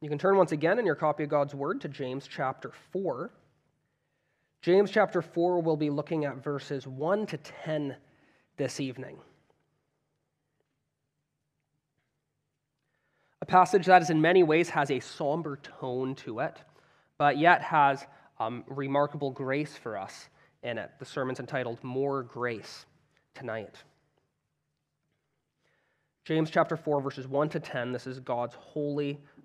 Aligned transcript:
You 0.00 0.08
can 0.08 0.18
turn 0.18 0.36
once 0.36 0.52
again 0.52 0.78
in 0.78 0.86
your 0.86 0.94
copy 0.94 1.24
of 1.24 1.30
God's 1.30 1.54
Word 1.54 1.80
to 1.80 1.88
James 1.88 2.28
chapter 2.28 2.70
4. 2.92 3.32
James 4.62 4.90
chapter 4.90 5.20
4, 5.20 5.60
we'll 5.60 5.76
be 5.76 5.90
looking 5.90 6.24
at 6.24 6.42
verses 6.42 6.86
1 6.86 7.26
to 7.26 7.36
10 7.36 7.96
this 8.56 8.78
evening. 8.78 9.18
A 13.42 13.46
passage 13.46 13.86
that 13.86 14.02
is 14.02 14.10
in 14.10 14.20
many 14.20 14.44
ways 14.44 14.68
has 14.68 14.90
a 14.90 15.00
somber 15.00 15.56
tone 15.56 16.14
to 16.16 16.40
it, 16.40 16.58
but 17.18 17.38
yet 17.38 17.62
has 17.62 18.06
um, 18.38 18.64
remarkable 18.68 19.32
grace 19.32 19.76
for 19.76 19.96
us 19.96 20.28
in 20.62 20.78
it. 20.78 20.90
The 21.00 21.04
sermon's 21.04 21.40
entitled 21.40 21.82
More 21.82 22.22
Grace 22.22 22.86
tonight. 23.34 23.82
James 26.24 26.50
chapter 26.50 26.76
4, 26.76 27.00
verses 27.00 27.26
1 27.26 27.48
to 27.48 27.60
10. 27.60 27.90
This 27.90 28.06
is 28.06 28.20
God's 28.20 28.54
holy, 28.54 29.18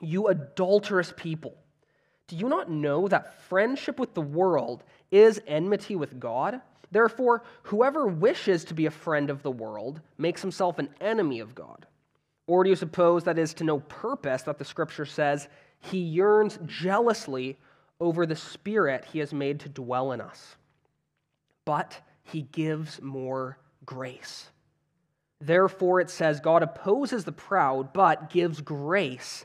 You 0.00 0.28
adulterous 0.28 1.12
people, 1.16 1.54
do 2.28 2.36
you 2.36 2.48
not 2.48 2.70
know 2.70 3.08
that 3.08 3.40
friendship 3.44 3.98
with 3.98 4.14
the 4.14 4.20
world 4.20 4.84
is 5.10 5.40
enmity 5.46 5.96
with 5.96 6.20
God? 6.20 6.60
Therefore, 6.90 7.42
whoever 7.64 8.06
wishes 8.06 8.64
to 8.64 8.74
be 8.74 8.86
a 8.86 8.90
friend 8.90 9.30
of 9.30 9.42
the 9.42 9.50
world 9.50 10.00
makes 10.16 10.42
himself 10.42 10.78
an 10.78 10.88
enemy 11.00 11.40
of 11.40 11.54
God. 11.54 11.86
Or 12.46 12.64
do 12.64 12.70
you 12.70 12.76
suppose 12.76 13.24
that 13.24 13.38
is 13.38 13.52
to 13.54 13.64
no 13.64 13.80
purpose 13.80 14.42
that 14.42 14.58
the 14.58 14.64
scripture 14.64 15.04
says 15.04 15.48
he 15.80 15.98
yearns 15.98 16.58
jealously 16.66 17.58
over 18.00 18.24
the 18.24 18.36
spirit 18.36 19.04
he 19.12 19.18
has 19.18 19.34
made 19.34 19.60
to 19.60 19.68
dwell 19.68 20.12
in 20.12 20.20
us? 20.20 20.56
But 21.64 22.00
he 22.22 22.42
gives 22.42 23.02
more 23.02 23.58
grace. 23.84 24.50
Therefore, 25.40 26.00
it 26.00 26.10
says, 26.10 26.40
God 26.40 26.62
opposes 26.62 27.24
the 27.24 27.32
proud, 27.32 27.92
but 27.92 28.30
gives 28.30 28.60
grace 28.60 29.44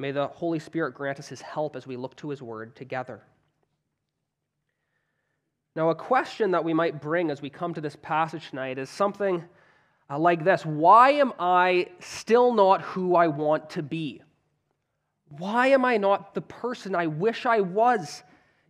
May 0.00 0.12
the 0.12 0.28
Holy 0.28 0.58
Spirit 0.58 0.94
grant 0.94 1.18
us 1.18 1.28
his 1.28 1.42
help 1.42 1.76
as 1.76 1.86
we 1.86 1.94
look 1.94 2.16
to 2.16 2.30
his 2.30 2.40
word 2.40 2.74
together. 2.74 3.20
Now, 5.76 5.90
a 5.90 5.94
question 5.94 6.52
that 6.52 6.64
we 6.64 6.72
might 6.72 7.02
bring 7.02 7.30
as 7.30 7.42
we 7.42 7.50
come 7.50 7.74
to 7.74 7.82
this 7.82 7.96
passage 7.96 8.48
tonight 8.48 8.78
is 8.78 8.88
something 8.88 9.44
uh, 10.08 10.18
like 10.18 10.42
this 10.42 10.64
Why 10.64 11.10
am 11.10 11.34
I 11.38 11.88
still 11.98 12.54
not 12.54 12.80
who 12.80 13.14
I 13.14 13.26
want 13.26 13.68
to 13.70 13.82
be? 13.82 14.22
Why 15.36 15.66
am 15.66 15.84
I 15.84 15.98
not 15.98 16.32
the 16.32 16.40
person 16.40 16.94
I 16.94 17.06
wish 17.06 17.44
I 17.44 17.60
was 17.60 18.22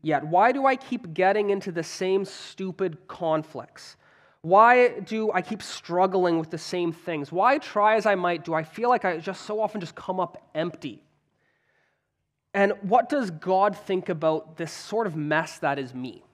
yet? 0.03 0.27
Why 0.27 0.51
do 0.51 0.67
I 0.67 0.75
keep 0.75 1.15
getting 1.15 1.51
into 1.51 1.71
the 1.71 1.85
same 1.85 2.25
stupid 2.25 3.07
conflicts? 3.07 3.97
Why 4.43 4.99
do 4.99 5.31
I 5.31 5.43
keep 5.43 5.63
struggling 5.63 6.41
with 6.41 6.51
the 6.51 6.59
same 6.59 6.93
things? 6.93 7.31
Why 7.31 7.59
try 7.59 7.95
as 7.95 8.05
I 8.05 8.17
might 8.17 8.45
do 8.45 8.53
I 8.53 8.65
feel 8.65 8.89
like 8.89 9.05
I 9.05 9.19
just 9.19 9.43
so 9.43 9.61
often 9.61 9.81
just 9.81 9.95
come 9.95 10.19
up 10.19 10.51
empty? 10.57 11.05
And 12.53 12.73
what 12.83 13.09
does 13.09 13.31
God 13.31 13.77
think 13.77 14.09
about 14.09 14.57
this 14.57 14.73
sort 14.73 15.07
of 15.07 15.15
mess 15.15 15.59
that 15.59 15.79
is 15.79 15.95
me? 15.95 16.25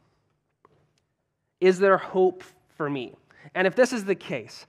Is 1.61 1.79
there 1.79 1.99
hope 1.99 2.43
for 2.77 2.89
me? 2.89 3.15
And 3.55 3.67
if 3.67 3.75
this 3.75 3.93
is 3.93 4.05
the 4.05 4.15
case, 4.15 4.67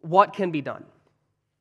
what 0.00 0.32
can 0.32 0.50
be 0.50 0.60
done? 0.60 0.84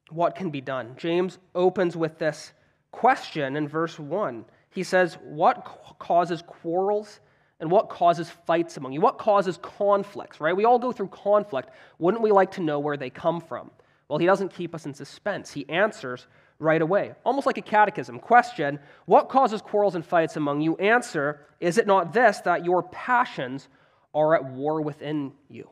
What 0.09 0.35
can 0.35 0.49
be 0.49 0.61
done? 0.61 0.95
James 0.97 1.37
opens 1.55 1.97
with 1.97 2.17
this 2.17 2.53
question 2.91 3.55
in 3.55 3.67
verse 3.67 3.99
1. 3.99 4.45
He 4.69 4.83
says, 4.83 5.17
What 5.23 5.65
causes 5.99 6.41
quarrels 6.45 7.19
and 7.59 7.71
what 7.71 7.89
causes 7.89 8.29
fights 8.45 8.77
among 8.77 8.93
you? 8.93 9.01
What 9.01 9.17
causes 9.17 9.57
conflicts, 9.61 10.39
right? 10.39 10.55
We 10.55 10.65
all 10.65 10.79
go 10.79 10.91
through 10.91 11.07
conflict. 11.07 11.71
Wouldn't 11.99 12.23
we 12.23 12.31
like 12.31 12.51
to 12.51 12.61
know 12.61 12.79
where 12.79 12.97
they 12.97 13.09
come 13.09 13.41
from? 13.41 13.71
Well, 14.07 14.19
he 14.19 14.25
doesn't 14.25 14.53
keep 14.53 14.73
us 14.73 14.85
in 14.85 14.93
suspense. 14.93 15.51
He 15.51 15.67
answers 15.67 16.27
right 16.59 16.81
away, 16.81 17.13
almost 17.23 17.45
like 17.45 17.57
a 17.57 17.61
catechism. 17.61 18.19
Question 18.19 18.79
What 19.05 19.29
causes 19.29 19.61
quarrels 19.61 19.95
and 19.95 20.05
fights 20.05 20.35
among 20.35 20.61
you? 20.61 20.75
Answer 20.77 21.41
Is 21.59 21.77
it 21.77 21.87
not 21.87 22.13
this, 22.13 22.39
that 22.41 22.65
your 22.65 22.83
passions 22.83 23.67
are 24.13 24.35
at 24.35 24.45
war 24.45 24.81
within 24.81 25.33
you? 25.49 25.69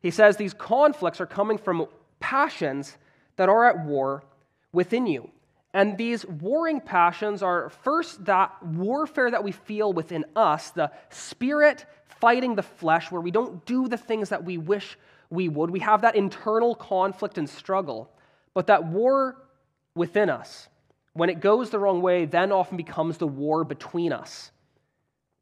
He 0.00 0.10
says 0.10 0.36
these 0.36 0.54
conflicts 0.54 1.20
are 1.20 1.26
coming 1.26 1.58
from 1.58 1.86
passions 2.20 2.96
that 3.36 3.48
are 3.48 3.64
at 3.66 3.84
war 3.84 4.24
within 4.72 5.06
you. 5.06 5.30
And 5.72 5.96
these 5.96 6.26
warring 6.26 6.80
passions 6.80 7.42
are 7.42 7.68
first 7.68 8.24
that 8.24 8.62
warfare 8.62 9.30
that 9.30 9.44
we 9.44 9.52
feel 9.52 9.92
within 9.92 10.24
us, 10.34 10.70
the 10.70 10.90
spirit 11.10 11.86
fighting 12.20 12.54
the 12.54 12.62
flesh, 12.62 13.10
where 13.10 13.20
we 13.20 13.30
don't 13.30 13.64
do 13.64 13.88
the 13.88 13.96
things 13.96 14.30
that 14.30 14.44
we 14.44 14.58
wish 14.58 14.98
we 15.30 15.48
would. 15.48 15.70
We 15.70 15.80
have 15.80 16.02
that 16.02 16.16
internal 16.16 16.74
conflict 16.74 17.38
and 17.38 17.48
struggle. 17.48 18.10
But 18.52 18.66
that 18.66 18.84
war 18.84 19.36
within 20.00 20.30
us, 20.30 20.66
when 21.12 21.28
it 21.28 21.40
goes 21.40 21.68
the 21.68 21.78
wrong 21.78 22.00
way, 22.00 22.24
then 22.24 22.50
often 22.52 22.78
becomes 22.78 23.18
the 23.18 23.26
war 23.26 23.64
between 23.64 24.14
us. 24.14 24.50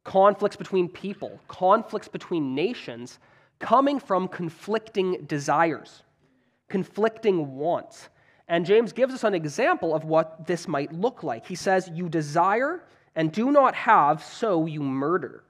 Conflicts 0.03 0.57
between 0.57 0.89
people, 0.89 1.39
conflicts 1.47 2.09
between 2.09 2.57
nations, 2.57 3.21
coming 3.61 4.01
from 4.01 4.27
conflicting 4.27 5.25
desires, 5.27 6.03
conflicting 6.69 7.55
wants. 7.55 8.09
And 8.49 8.67
James 8.67 8.93
gives 8.93 9.15
us 9.15 9.23
an 9.23 9.33
example 9.33 9.95
of 9.95 10.05
what 10.05 10.45
this 10.45 10.67
might 10.67 10.93
look 10.93 11.23
like. 11.23 11.47
He 11.47 11.55
says, 11.55 11.89
You 11.95 12.09
desire 12.09 12.83
and 13.15 13.31
do 13.31 13.53
not 13.53 13.77
have, 13.77 14.25
so 14.25 14.67
you 14.67 14.83
murder. 14.83 15.45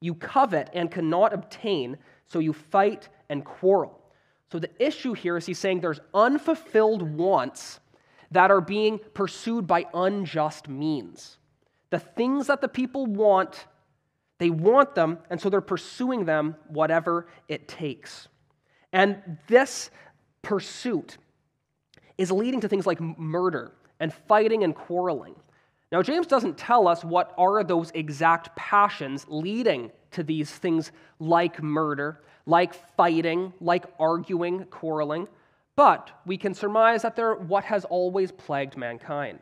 You 0.00 0.14
covet 0.14 0.68
and 0.74 0.90
cannot 0.90 1.32
obtain, 1.32 1.96
so 2.26 2.40
you 2.40 2.52
fight 2.52 3.08
and 3.28 3.44
quarrel. 3.44 4.00
So 4.50 4.58
the 4.58 4.70
issue 4.84 5.12
here 5.12 5.36
is 5.36 5.46
he's 5.46 5.60
saying 5.60 5.78
there's 5.80 6.00
unfulfilled 6.12 7.02
wants 7.02 7.78
that 8.32 8.50
are 8.50 8.60
being 8.60 8.98
pursued 9.14 9.66
by 9.66 9.86
unjust 9.94 10.68
means. 10.68 11.38
The 11.90 11.98
things 11.98 12.46
that 12.46 12.60
the 12.60 12.68
people 12.68 13.06
want, 13.06 13.66
they 14.38 14.50
want 14.50 14.94
them, 14.94 15.18
and 15.30 15.40
so 15.40 15.50
they're 15.50 15.60
pursuing 15.60 16.24
them 16.24 16.56
whatever 16.68 17.26
it 17.48 17.68
takes. 17.68 18.28
And 18.92 19.38
this 19.46 19.90
pursuit 20.42 21.18
is 22.18 22.30
leading 22.30 22.60
to 22.60 22.68
things 22.68 22.86
like 22.86 23.00
murder 23.00 23.72
and 24.00 24.12
fighting 24.12 24.64
and 24.64 24.74
quarreling. 24.74 25.34
Now, 25.90 26.02
James 26.02 26.26
doesn't 26.26 26.56
tell 26.56 26.88
us 26.88 27.04
what 27.04 27.34
are 27.36 27.62
those 27.62 27.90
exact 27.94 28.56
passions 28.56 29.26
leading 29.28 29.92
to 30.12 30.22
these 30.22 30.50
things 30.50 30.90
like 31.18 31.62
murder, 31.62 32.22
like 32.46 32.74
fighting, 32.96 33.52
like 33.60 33.84
arguing, 33.98 34.64
quarreling, 34.64 35.28
but 35.76 36.10
we 36.26 36.36
can 36.36 36.54
surmise 36.54 37.02
that 37.02 37.16
they're 37.16 37.34
what 37.34 37.64
has 37.64 37.84
always 37.84 38.30
plagued 38.30 38.76
mankind. 38.76 39.40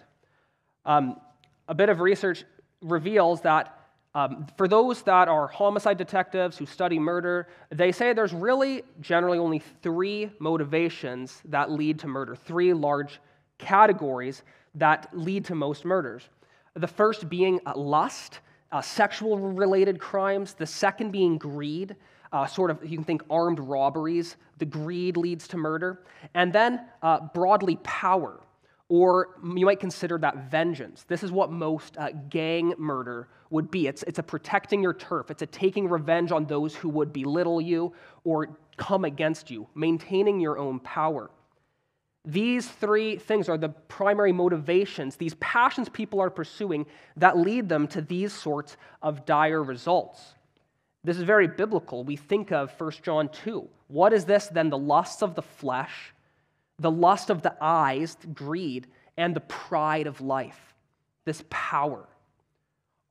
Um, 0.85 1.21
a 1.69 1.75
bit 1.75 1.89
of 1.89 2.01
research 2.01 2.45
reveals 2.83 3.41
that 3.43 3.77
um, 4.15 4.47
for 4.57 4.67
those 4.67 5.03
that 5.03 5.29
are 5.29 5.47
homicide 5.47 5.97
detectives 5.97 6.59
who 6.59 6.67
study 6.67 6.99
murder, 6.99 7.47
they 7.71 7.93
say 7.93 8.13
there's 8.13 8.33
really 8.33 8.83
generally 9.01 9.39
only 9.39 9.61
three 9.83 10.31
motivations 10.41 11.41
that 11.45 11.71
lead 11.71 12.01
to 12.01 12.09
murder, 12.09 12.35
three 12.35 12.73
large 12.73 13.21
categories 13.59 14.43
that 14.75 15.09
lead 15.13 15.45
to 15.45 15.55
most 15.55 15.85
murders. 15.85 16.29
The 16.75 16.89
first 16.89 17.29
being 17.29 17.61
uh, 17.67 17.77
lust, 17.77 18.41
uh, 18.73 18.81
sexual 18.81 19.39
related 19.39 20.01
crimes, 20.01 20.55
the 20.55 20.67
second 20.67 21.13
being 21.13 21.39
greed, 21.39 21.95
uh, 22.33 22.47
sort 22.47 22.71
of, 22.71 22.85
you 22.85 22.97
can 22.97 23.05
think 23.05 23.23
armed 23.29 23.59
robberies, 23.59 24.37
the 24.59 24.65
greed 24.65 25.17
leads 25.17 25.49
to 25.49 25.57
murder, 25.57 26.03
and 26.35 26.53
then 26.53 26.81
uh, 27.03 27.21
broadly 27.35 27.77
power 27.83 28.41
or 28.91 29.29
you 29.55 29.65
might 29.65 29.79
consider 29.79 30.19
that 30.19 30.51
vengeance. 30.51 31.05
This 31.07 31.23
is 31.23 31.31
what 31.31 31.53
most 31.53 31.97
uh, 31.97 32.11
gang 32.29 32.75
murder 32.77 33.29
would 33.49 33.71
be 33.71 33.87
it's, 33.87 34.03
it's 34.03 34.19
a 34.19 34.23
protecting 34.23 34.83
your 34.83 34.93
turf, 34.93 35.31
it's 35.31 35.43
a 35.43 35.47
taking 35.47 35.89
revenge 35.89 36.33
on 36.33 36.45
those 36.45 36.75
who 36.75 36.89
would 36.91 37.13
belittle 37.13 37.61
you 37.61 37.93
or 38.25 38.59
come 38.77 39.05
against 39.05 39.51
you, 39.51 39.69
maintaining 39.75 40.41
your 40.41 40.59
own 40.59 40.81
power. 40.81 41.31
These 42.25 42.69
three 42.69 43.17
things 43.17 43.49
are 43.49 43.57
the 43.57 43.69
primary 43.69 44.33
motivations, 44.33 45.17
these 45.17 45.35
passions 45.35 45.89
people 45.89 46.21
are 46.21 46.31
pursuing 46.31 46.85
that 47.17 47.39
lead 47.39 47.69
them 47.69 47.87
to 47.89 48.03
these 48.03 48.33
sorts 48.33 48.77
of 49.03 49.25
dire 49.25 49.63
results. 49.63 50.35
This 51.03 51.17
is 51.17 51.23
very 51.23 51.49
biblical. 51.49 52.05
We 52.05 52.17
think 52.17 52.53
of 52.53 52.79
1 52.79 52.93
John 53.03 53.29
2. 53.31 53.67
What 53.89 54.13
is 54.13 54.25
this 54.25 54.49
then? 54.49 54.71
The 54.71 54.79
lusts 54.79 55.23
of 55.23 55.35
the 55.35 55.43
flesh, 55.43 56.13
the 56.79 56.91
lust 56.91 57.31
of 57.31 57.43
the 57.43 57.55
eyes, 57.61 58.17
greed, 58.35 58.87
and 59.17 59.35
the 59.35 59.41
pride 59.41 60.07
of 60.07 60.21
life, 60.21 60.75
this 61.25 61.43
power. 61.49 62.07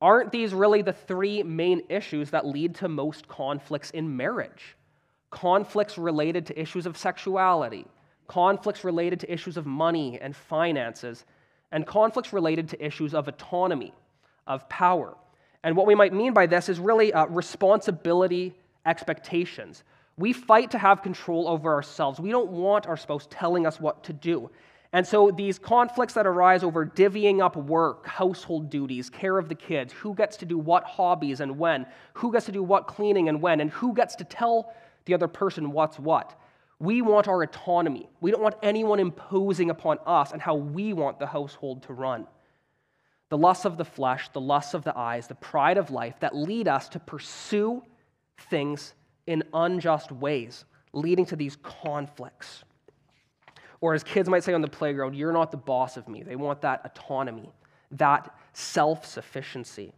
Aren't 0.01 0.31
these 0.31 0.53
really 0.53 0.81
the 0.81 0.93
three 0.93 1.43
main 1.43 1.81
issues 1.89 2.29
that 2.29 2.45
lead 2.45 2.75
to 2.75 2.87
most 2.87 3.27
conflicts 3.27 3.91
in 3.91 4.15
marriage? 4.15 4.77
Conflicts 5.29 5.97
related 5.97 6.45
to 6.47 6.59
issues 6.59 6.85
of 6.85 6.97
sexuality, 6.97 7.85
conflicts 8.27 8.83
related 8.83 9.19
to 9.19 9.33
issues 9.33 9.57
of 9.57 9.65
money 9.65 10.19
and 10.21 10.35
finances, 10.35 11.25
and 11.71 11.85
conflicts 11.85 12.33
related 12.33 12.69
to 12.69 12.83
issues 12.85 13.13
of 13.13 13.27
autonomy, 13.27 13.93
of 14.47 14.67
power. 14.69 15.15
And 15.63 15.75
what 15.75 15.87
we 15.87 15.95
might 15.95 16.13
mean 16.13 16.33
by 16.33 16.45
this 16.45 16.69
is 16.69 16.79
really 16.79 17.11
uh, 17.11 17.25
responsibility 17.27 18.55
expectations. 18.85 19.83
We 20.17 20.33
fight 20.33 20.71
to 20.71 20.77
have 20.77 21.01
control 21.01 21.47
over 21.47 21.73
ourselves. 21.73 22.19
We 22.19 22.31
don't 22.31 22.51
want 22.51 22.87
our 22.87 22.97
spouse 22.97 23.27
telling 23.29 23.65
us 23.65 23.79
what 23.79 24.03
to 24.05 24.13
do. 24.13 24.49
And 24.91 25.05
so 25.05 25.29
these 25.29 25.59
conflicts 25.59 26.13
that 26.15 26.25
arise 26.25 26.63
over 26.63 26.85
divvying 26.85 27.41
up 27.41 27.55
work, 27.55 28.07
household 28.07 28.69
duties, 28.69 29.09
care 29.09 29.37
of 29.37 29.47
the 29.47 29.55
kids, 29.55 29.93
who 29.93 30.15
gets 30.15 30.35
to 30.37 30.45
do 30.45 30.57
what 30.57 30.83
hobbies 30.83 31.41
and 31.41 31.59
when, 31.59 31.85
who 32.13 32.31
gets 32.31 32.47
to 32.47 32.51
do 32.51 32.63
what 32.63 32.87
cleaning 32.87 33.29
and 33.29 33.39
when, 33.41 33.59
and 33.59 33.69
who 33.69 33.93
gets 33.93 34.15
to 34.15 34.23
tell 34.23 34.73
the 35.05 35.13
other 35.13 35.27
person 35.27 35.71
what's 35.71 35.99
what. 35.99 36.39
We 36.79 37.01
want 37.01 37.27
our 37.27 37.43
autonomy. 37.43 38.09
We 38.19 38.31
don't 38.31 38.41
want 38.41 38.55
anyone 38.63 38.99
imposing 38.99 39.69
upon 39.69 39.99
us 40.07 40.31
and 40.31 40.41
how 40.41 40.55
we 40.55 40.93
want 40.93 41.19
the 41.19 41.27
household 41.27 41.83
to 41.83 41.93
run. 41.93 42.25
The 43.29 43.37
lusts 43.37 43.65
of 43.65 43.77
the 43.77 43.85
flesh, 43.85 44.29
the 44.29 44.41
lusts 44.41 44.73
of 44.73 44.83
the 44.83 44.97
eyes, 44.97 45.27
the 45.27 45.35
pride 45.35 45.77
of 45.77 45.91
life 45.91 46.15
that 46.19 46.35
lead 46.35 46.67
us 46.67 46.89
to 46.89 46.99
pursue 46.99 47.83
things 48.49 48.93
in 49.27 49.43
unjust 49.53 50.11
ways, 50.11 50.65
leading 50.93 51.25
to 51.27 51.35
these 51.35 51.55
conflicts. 51.57 52.63
Or, 53.81 53.93
as 53.93 54.03
kids 54.03 54.27
might 54.27 54.43
say 54.43 54.53
on 54.53 54.61
the 54.61 54.67
playground, 54.67 55.15
you're 55.15 55.31
not 55.31 55.51
the 55.51 55.57
boss 55.57 55.95
of 55.95 56.07
me. 56.07 56.23
They 56.23 56.35
want 56.35 56.61
that 56.61 56.81
autonomy, 56.83 57.51
that 57.91 58.35
self 58.53 59.05
sufficiency. 59.05 59.93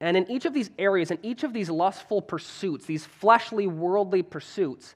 And 0.00 0.16
in 0.16 0.30
each 0.30 0.44
of 0.44 0.52
these 0.52 0.70
areas, 0.78 1.10
in 1.10 1.18
each 1.22 1.42
of 1.42 1.52
these 1.52 1.70
lustful 1.70 2.20
pursuits, 2.20 2.86
these 2.86 3.06
fleshly, 3.06 3.66
worldly 3.66 4.22
pursuits, 4.22 4.94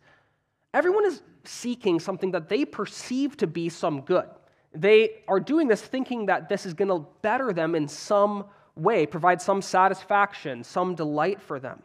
Everyone 0.75 1.05
is 1.05 1.23
seeking 1.45 2.01
something 2.01 2.31
that 2.31 2.49
they 2.49 2.65
perceive 2.65 3.37
to 3.39 3.47
be 3.47 3.69
some 3.69 4.01
good. 4.03 4.29
They 4.75 5.23
are 5.29 5.41
doing 5.41 5.69
this 5.69 5.83
thinking 5.83 6.27
that 6.27 6.49
this 6.49 6.65
is 6.67 6.75
going 6.75 6.89
to 6.89 7.07
better 7.21 7.53
them 7.53 7.75
in 7.75 7.89
some 7.89 8.47
way, 8.75 9.07
provide 9.07 9.43
some 9.43 9.61
satisfaction, 9.61 10.65
some 10.65 10.95
delight 10.95 11.41
for 11.43 11.61
them. 11.61 11.83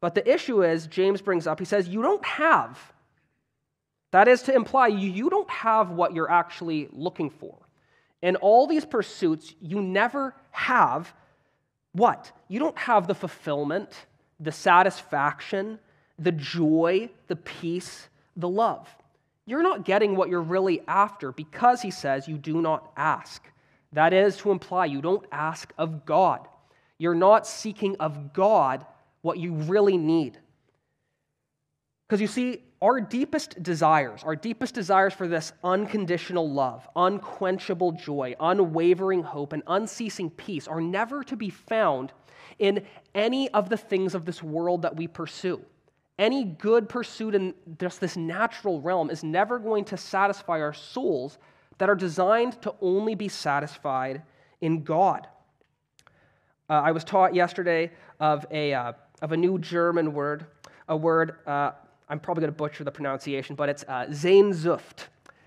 But 0.00 0.14
the 0.14 0.30
issue 0.30 0.62
is, 0.62 0.86
James 0.86 1.22
brings 1.22 1.46
up, 1.46 1.58
he 1.58 1.64
says, 1.64 1.88
you 1.88 2.02
don't 2.02 2.24
have. 2.24 2.78
That 4.10 4.28
is 4.28 4.42
to 4.42 4.54
imply 4.54 4.88
you 4.88 5.28
don't 5.28 5.50
have 5.50 5.90
what 5.90 6.14
you're 6.14 6.30
actually 6.30 6.88
looking 6.92 7.30
for. 7.30 7.56
In 8.22 8.36
all 8.36 8.66
these 8.66 8.84
pursuits, 8.84 9.54
you 9.60 9.80
never 9.80 10.34
have 10.50 11.12
what? 11.92 12.32
You 12.48 12.58
don't 12.58 12.78
have 12.78 13.06
the 13.06 13.14
fulfillment, 13.14 14.06
the 14.40 14.52
satisfaction, 14.52 15.78
the 16.18 16.32
joy, 16.32 17.10
the 17.26 17.36
peace, 17.36 18.08
the 18.36 18.48
love. 18.48 18.88
You're 19.48 19.62
not 19.62 19.86
getting 19.86 20.14
what 20.14 20.28
you're 20.28 20.42
really 20.42 20.82
after 20.86 21.32
because 21.32 21.80
he 21.80 21.90
says 21.90 22.28
you 22.28 22.36
do 22.36 22.60
not 22.60 22.92
ask. 22.98 23.42
That 23.94 24.12
is 24.12 24.36
to 24.38 24.50
imply 24.50 24.84
you 24.84 25.00
don't 25.00 25.24
ask 25.32 25.72
of 25.78 26.04
God. 26.04 26.46
You're 26.98 27.14
not 27.14 27.46
seeking 27.46 27.96
of 27.98 28.34
God 28.34 28.84
what 29.22 29.38
you 29.38 29.54
really 29.54 29.96
need. 29.96 30.38
Because 32.06 32.20
you 32.20 32.26
see, 32.26 32.62
our 32.82 33.00
deepest 33.00 33.62
desires, 33.62 34.22
our 34.22 34.36
deepest 34.36 34.74
desires 34.74 35.14
for 35.14 35.26
this 35.26 35.52
unconditional 35.64 36.50
love, 36.50 36.86
unquenchable 36.94 37.92
joy, 37.92 38.34
unwavering 38.38 39.22
hope, 39.22 39.54
and 39.54 39.62
unceasing 39.66 40.28
peace 40.28 40.68
are 40.68 40.82
never 40.82 41.24
to 41.24 41.36
be 41.36 41.48
found 41.48 42.12
in 42.58 42.84
any 43.14 43.48
of 43.52 43.70
the 43.70 43.78
things 43.78 44.14
of 44.14 44.26
this 44.26 44.42
world 44.42 44.82
that 44.82 44.94
we 44.94 45.06
pursue. 45.08 45.64
Any 46.18 46.44
good 46.44 46.88
pursuit 46.88 47.34
in 47.34 47.54
just 47.78 48.00
this 48.00 48.16
natural 48.16 48.80
realm 48.80 49.08
is 49.08 49.22
never 49.22 49.58
going 49.58 49.84
to 49.86 49.96
satisfy 49.96 50.60
our 50.60 50.74
souls 50.74 51.38
that 51.78 51.88
are 51.88 51.94
designed 51.94 52.60
to 52.62 52.74
only 52.80 53.14
be 53.14 53.28
satisfied 53.28 54.22
in 54.60 54.82
God. 54.82 55.28
Uh, 56.68 56.74
I 56.74 56.90
was 56.90 57.04
taught 57.04 57.34
yesterday 57.34 57.92
of 58.20 58.44
a, 58.50 58.74
uh, 58.74 58.92
of 59.22 59.32
a 59.32 59.36
new 59.36 59.58
German 59.58 60.12
word, 60.12 60.46
a 60.88 60.96
word, 60.96 61.36
uh, 61.46 61.70
I'm 62.08 62.18
probably 62.18 62.42
going 62.42 62.52
to 62.52 62.56
butcher 62.56 62.84
the 62.84 62.90
pronunciation, 62.90 63.54
but 63.54 63.68
it's 63.68 63.84
uh, 63.84 64.06
Sehnsucht. 64.06 65.06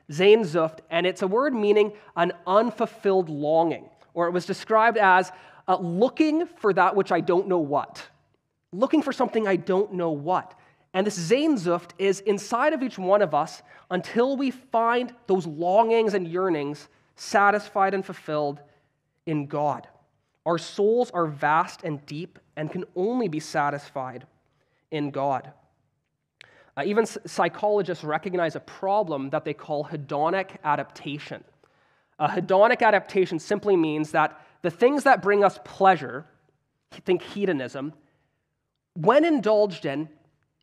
Sehnsucht, 0.09 0.79
and 0.89 1.05
it's 1.05 1.21
a 1.21 1.27
word 1.27 1.53
meaning 1.53 1.93
an 2.15 2.31
unfulfilled 2.47 3.29
longing, 3.29 3.89
or 4.13 4.27
it 4.27 4.31
was 4.31 4.45
described 4.45 4.97
as 4.97 5.31
uh, 5.67 5.77
looking 5.77 6.45
for 6.45 6.73
that 6.73 6.95
which 6.95 7.11
I 7.11 7.19
don't 7.19 7.47
know 7.47 7.59
what. 7.59 8.05
Looking 8.73 9.01
for 9.01 9.11
something 9.11 9.47
I 9.47 9.57
don't 9.57 9.93
know 9.93 10.11
what. 10.11 10.53
And 10.93 11.07
this 11.07 11.17
Sehnsucht 11.17 11.91
is 11.97 12.19
inside 12.21 12.73
of 12.73 12.83
each 12.83 12.97
one 12.97 13.21
of 13.21 13.33
us 13.33 13.61
until 13.89 14.35
we 14.35 14.51
find 14.51 15.13
those 15.27 15.47
longings 15.47 16.13
and 16.13 16.27
yearnings 16.27 16.89
satisfied 17.15 17.93
and 17.93 18.05
fulfilled 18.05 18.59
in 19.25 19.45
God. 19.45 19.87
Our 20.45 20.57
souls 20.57 21.11
are 21.11 21.27
vast 21.27 21.83
and 21.83 22.05
deep 22.05 22.39
and 22.55 22.71
can 22.71 22.83
only 22.95 23.27
be 23.27 23.39
satisfied 23.39 24.25
in 24.89 25.11
God. 25.11 25.53
Uh, 26.75 26.83
even 26.85 27.05
psychologists 27.05 28.03
recognize 28.03 28.55
a 28.55 28.59
problem 28.59 29.29
that 29.29 29.45
they 29.45 29.53
call 29.53 29.85
hedonic 29.85 30.57
adaptation. 30.63 31.43
A 32.19 32.27
hedonic 32.27 32.81
adaptation 32.81 33.39
simply 33.39 33.75
means 33.75 34.11
that 34.11 34.39
the 34.61 34.71
things 34.71 35.03
that 35.03 35.21
bring 35.21 35.43
us 35.43 35.59
pleasure, 35.63 36.25
think 37.05 37.21
hedonism, 37.21 37.93
when 38.93 39.25
indulged 39.25 39.85
in, 39.85 40.09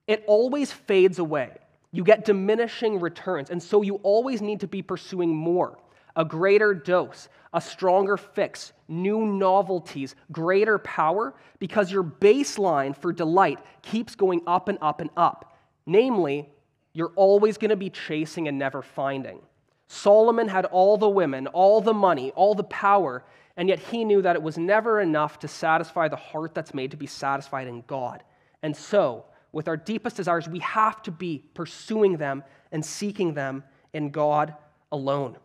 it 0.09 0.25
always 0.27 0.73
fades 0.73 1.21
away. 1.21 1.53
You 1.93 2.03
get 2.03 2.25
diminishing 2.25 2.99
returns. 2.99 3.51
And 3.51 3.63
so 3.63 3.83
you 3.83 3.97
always 3.97 4.43
need 4.43 4.61
to 4.61 4.67
be 4.67 4.83
pursuing 4.83 5.37
more 5.37 5.79
a 6.17 6.25
greater 6.25 6.75
dose, 6.75 7.29
a 7.55 7.61
stronger 7.61 8.17
fix, 8.17 8.73
new 8.89 9.25
novelties, 9.25 10.17
greater 10.33 10.77
power, 10.79 11.33
because 11.61 11.93
your 11.93 12.03
baseline 12.03 12.97
for 12.97 13.13
delight 13.13 13.61
keeps 13.83 14.17
going 14.17 14.43
up 14.45 14.69
and 14.69 14.79
up 14.83 15.01
and 15.01 15.11
up. 15.17 15.57
Namely, 15.87 16.49
you're 16.93 17.13
always 17.15 17.57
going 17.57 17.71
to 17.71 17.77
be 17.77 17.91
chasing 17.91 18.49
and 18.49 18.59
never 18.59 18.83
finding. 18.83 19.39
Solomon 19.87 20.49
had 20.49 20.65
all 20.65 20.97
the 20.97 21.09
women, 21.09 21.47
all 21.47 21.81
the 21.81 21.95
money, 21.95 22.33
all 22.33 22.55
the 22.55 22.65
power, 22.65 23.23
and 23.57 23.69
yet 23.69 23.79
he 23.79 24.05
knew 24.05 24.21
that 24.23 24.35
it 24.35 24.43
was 24.43 24.59
never 24.59 25.01
enough 25.01 25.39
to 25.39 25.49
satisfy 25.49 26.09
the 26.09 26.17
heart 26.17 26.53
that's 26.53 26.75
made 26.75 26.91
to 26.91 26.97
be 26.97 27.07
satisfied 27.07 27.69
in 27.69 27.85
God. 27.87 28.25
And 28.65 28.77
so, 28.77 29.25
with 29.53 29.69
our 29.69 29.77
deepest 29.77 30.17
desires, 30.17 30.49
we 30.49 30.59
have 30.61 31.03
to 31.03 31.11
be 31.11 31.45
pursuing 31.55 32.17
them 32.17 32.45
and 32.73 32.85
seeking 32.85 33.35
them 33.35 33.65
in 33.93 34.11
God 34.11 34.55
alone. 34.93 35.37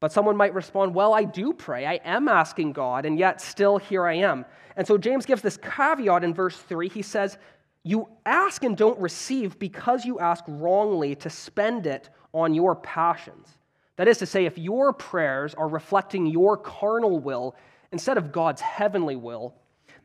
But 0.00 0.12
someone 0.12 0.36
might 0.36 0.54
respond, 0.54 0.94
Well, 0.94 1.12
I 1.12 1.24
do 1.24 1.52
pray. 1.52 1.86
I 1.86 2.00
am 2.04 2.28
asking 2.28 2.72
God, 2.72 3.04
and 3.04 3.18
yet 3.18 3.40
still 3.40 3.76
here 3.76 4.06
I 4.06 4.14
am. 4.14 4.46
And 4.76 4.86
so 4.86 4.96
James 4.96 5.26
gives 5.26 5.42
this 5.42 5.58
caveat 5.58 6.24
in 6.24 6.32
verse 6.32 6.56
3. 6.56 6.88
He 6.88 7.02
says, 7.02 7.36
You 7.82 8.08
ask 8.24 8.64
and 8.64 8.76
don't 8.76 8.98
receive 8.98 9.58
because 9.58 10.04
you 10.06 10.18
ask 10.18 10.42
wrongly 10.48 11.14
to 11.16 11.28
spend 11.28 11.86
it 11.86 12.08
on 12.32 12.54
your 12.54 12.76
passions. 12.76 13.58
That 13.96 14.08
is 14.08 14.18
to 14.18 14.26
say, 14.26 14.46
if 14.46 14.56
your 14.56 14.94
prayers 14.94 15.54
are 15.54 15.68
reflecting 15.68 16.24
your 16.24 16.56
carnal 16.56 17.18
will 17.18 17.54
instead 17.92 18.16
of 18.16 18.32
God's 18.32 18.62
heavenly 18.62 19.16
will, 19.16 19.54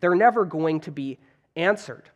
they're 0.02 0.16
never 0.16 0.44
going 0.44 0.82
to 0.82 0.92
be 0.92 1.18
answered. 1.56 2.10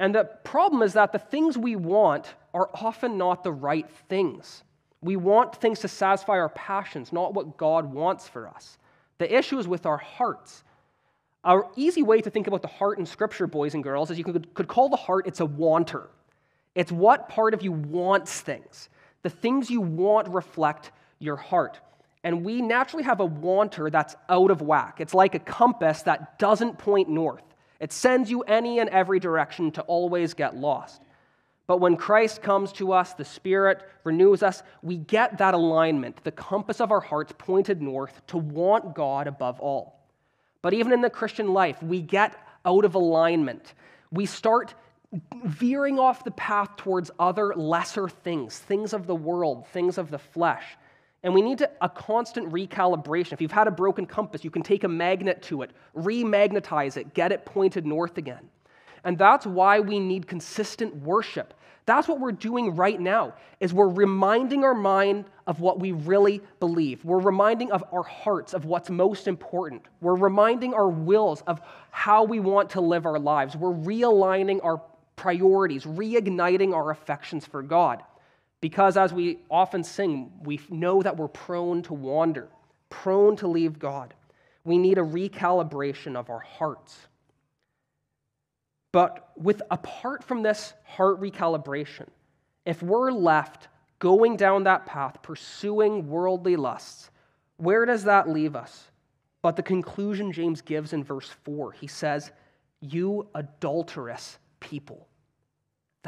And 0.00 0.14
the 0.14 0.24
problem 0.44 0.82
is 0.82 0.92
that 0.92 1.12
the 1.12 1.18
things 1.18 1.58
we 1.58 1.76
want 1.76 2.34
are 2.54 2.70
often 2.74 3.18
not 3.18 3.42
the 3.42 3.52
right 3.52 3.88
things. 4.08 4.62
We 5.00 5.16
want 5.16 5.56
things 5.56 5.80
to 5.80 5.88
satisfy 5.88 6.34
our 6.34 6.48
passions, 6.48 7.12
not 7.12 7.34
what 7.34 7.56
God 7.56 7.92
wants 7.92 8.28
for 8.28 8.48
us. 8.48 8.78
The 9.18 9.36
issue 9.36 9.58
is 9.58 9.66
with 9.66 9.86
our 9.86 9.96
hearts. 9.96 10.64
An 11.44 11.62
easy 11.76 12.02
way 12.02 12.20
to 12.20 12.30
think 12.30 12.46
about 12.46 12.62
the 12.62 12.68
heart 12.68 12.98
in 12.98 13.06
Scripture, 13.06 13.46
boys 13.46 13.74
and 13.74 13.82
girls, 13.82 14.10
is 14.10 14.18
you 14.18 14.24
could, 14.24 14.52
could 14.54 14.68
call 14.68 14.88
the 14.88 14.96
heart 14.96 15.26
it's 15.26 15.40
a 15.40 15.46
wanter. 15.46 16.08
It's 16.74 16.92
what 16.92 17.28
part 17.28 17.54
of 17.54 17.62
you 17.62 17.72
wants 17.72 18.40
things. 18.40 18.88
The 19.22 19.30
things 19.30 19.70
you 19.70 19.80
want 19.80 20.28
reflect 20.28 20.92
your 21.18 21.36
heart. 21.36 21.80
And 22.24 22.44
we 22.44 22.60
naturally 22.60 23.04
have 23.04 23.20
a 23.20 23.24
wanter 23.24 23.90
that's 23.90 24.16
out 24.28 24.50
of 24.50 24.60
whack. 24.60 25.00
It's 25.00 25.14
like 25.14 25.34
a 25.34 25.38
compass 25.38 26.02
that 26.02 26.38
doesn't 26.38 26.78
point 26.78 27.08
north, 27.08 27.42
it 27.80 27.92
sends 27.92 28.30
you 28.30 28.42
any 28.42 28.78
and 28.80 28.90
every 28.90 29.20
direction 29.20 29.70
to 29.72 29.82
always 29.82 30.34
get 30.34 30.56
lost. 30.56 31.02
But 31.66 31.80
when 31.80 31.96
Christ 31.96 32.42
comes 32.42 32.72
to 32.72 32.92
us, 32.92 33.12
the 33.12 33.26
Spirit 33.26 33.82
renews 34.02 34.42
us, 34.42 34.62
we 34.82 34.96
get 34.96 35.38
that 35.38 35.54
alignment, 35.54 36.24
the 36.24 36.32
compass 36.32 36.80
of 36.80 36.90
our 36.90 37.00
hearts 37.00 37.32
pointed 37.36 37.82
north 37.82 38.26
to 38.28 38.38
want 38.38 38.94
God 38.94 39.26
above 39.26 39.60
all. 39.60 40.00
But 40.62 40.72
even 40.72 40.92
in 40.92 41.02
the 41.02 41.10
Christian 41.10 41.52
life, 41.52 41.82
we 41.82 42.00
get 42.00 42.34
out 42.64 42.84
of 42.86 42.94
alignment. 42.94 43.74
We 44.10 44.24
start 44.24 44.74
veering 45.44 45.98
off 45.98 46.24
the 46.24 46.30
path 46.32 46.76
towards 46.76 47.10
other 47.18 47.54
lesser 47.54 48.08
things, 48.08 48.58
things 48.58 48.92
of 48.92 49.06
the 49.06 49.14
world, 49.14 49.66
things 49.68 49.98
of 49.98 50.10
the 50.10 50.18
flesh. 50.18 50.64
And 51.22 51.34
we 51.34 51.42
need 51.42 51.58
to, 51.58 51.70
a 51.80 51.88
constant 51.88 52.52
recalibration. 52.52 53.32
If 53.32 53.40
you've 53.40 53.50
had 53.50 53.66
a 53.66 53.72
broken 53.72 54.06
compass, 54.06 54.44
you 54.44 54.50
can 54.50 54.62
take 54.62 54.84
a 54.84 54.88
magnet 54.88 55.42
to 55.44 55.62
it, 55.62 55.72
remagnetize 55.96 56.96
it, 56.96 57.12
get 57.14 57.32
it 57.32 57.44
pointed 57.44 57.86
north 57.86 58.18
again. 58.18 58.48
And 59.04 59.18
that's 59.18 59.46
why 59.46 59.80
we 59.80 59.98
need 59.98 60.26
consistent 60.26 60.94
worship. 60.96 61.54
That's 61.86 62.06
what 62.06 62.20
we're 62.20 62.32
doing 62.32 62.76
right 62.76 63.00
now 63.00 63.32
is 63.60 63.72
we're 63.72 63.88
reminding 63.88 64.62
our 64.62 64.74
mind 64.74 65.24
of 65.46 65.60
what 65.60 65.80
we 65.80 65.92
really 65.92 66.42
believe. 66.60 67.02
We're 67.04 67.18
reminding 67.18 67.72
of 67.72 67.82
our 67.92 68.02
hearts 68.02 68.52
of 68.52 68.66
what's 68.66 68.90
most 68.90 69.26
important. 69.26 69.82
We're 70.02 70.14
reminding 70.14 70.74
our 70.74 70.88
wills 70.88 71.42
of 71.46 71.62
how 71.90 72.24
we 72.24 72.40
want 72.40 72.70
to 72.70 72.82
live 72.82 73.06
our 73.06 73.18
lives. 73.18 73.56
We're 73.56 73.72
realigning 73.72 74.62
our 74.62 74.82
priorities, 75.16 75.84
reigniting 75.84 76.74
our 76.74 76.90
affections 76.90 77.46
for 77.46 77.62
God. 77.62 78.02
Because 78.60 78.96
as 78.96 79.12
we 79.12 79.38
often 79.50 79.84
sing, 79.84 80.32
we 80.42 80.60
know 80.68 81.02
that 81.02 81.16
we're 81.16 81.28
prone 81.28 81.82
to 81.82 81.94
wander, 81.94 82.48
prone 82.90 83.36
to 83.36 83.46
leave 83.46 83.78
God. 83.78 84.14
We 84.64 84.78
need 84.78 84.98
a 84.98 85.02
recalibration 85.02 86.16
of 86.16 86.28
our 86.28 86.40
hearts. 86.40 87.06
But 88.92 89.30
with 89.36 89.62
apart 89.70 90.24
from 90.24 90.42
this 90.42 90.72
heart 90.84 91.20
recalibration, 91.20 92.08
if 92.64 92.82
we're 92.82 93.12
left 93.12 93.68
going 93.98 94.36
down 94.36 94.64
that 94.64 94.86
path, 94.86 95.22
pursuing 95.22 96.08
worldly 96.08 96.56
lusts, 96.56 97.10
where 97.56 97.84
does 97.84 98.04
that 98.04 98.28
leave 98.28 98.56
us? 98.56 98.90
But 99.42 99.56
the 99.56 99.62
conclusion 99.62 100.32
James 100.32 100.60
gives 100.60 100.92
in 100.92 101.04
verse 101.04 101.28
4, 101.44 101.72
he 101.72 101.86
says, 101.86 102.32
You 102.80 103.28
adulterous 103.34 104.38
people. 104.60 105.06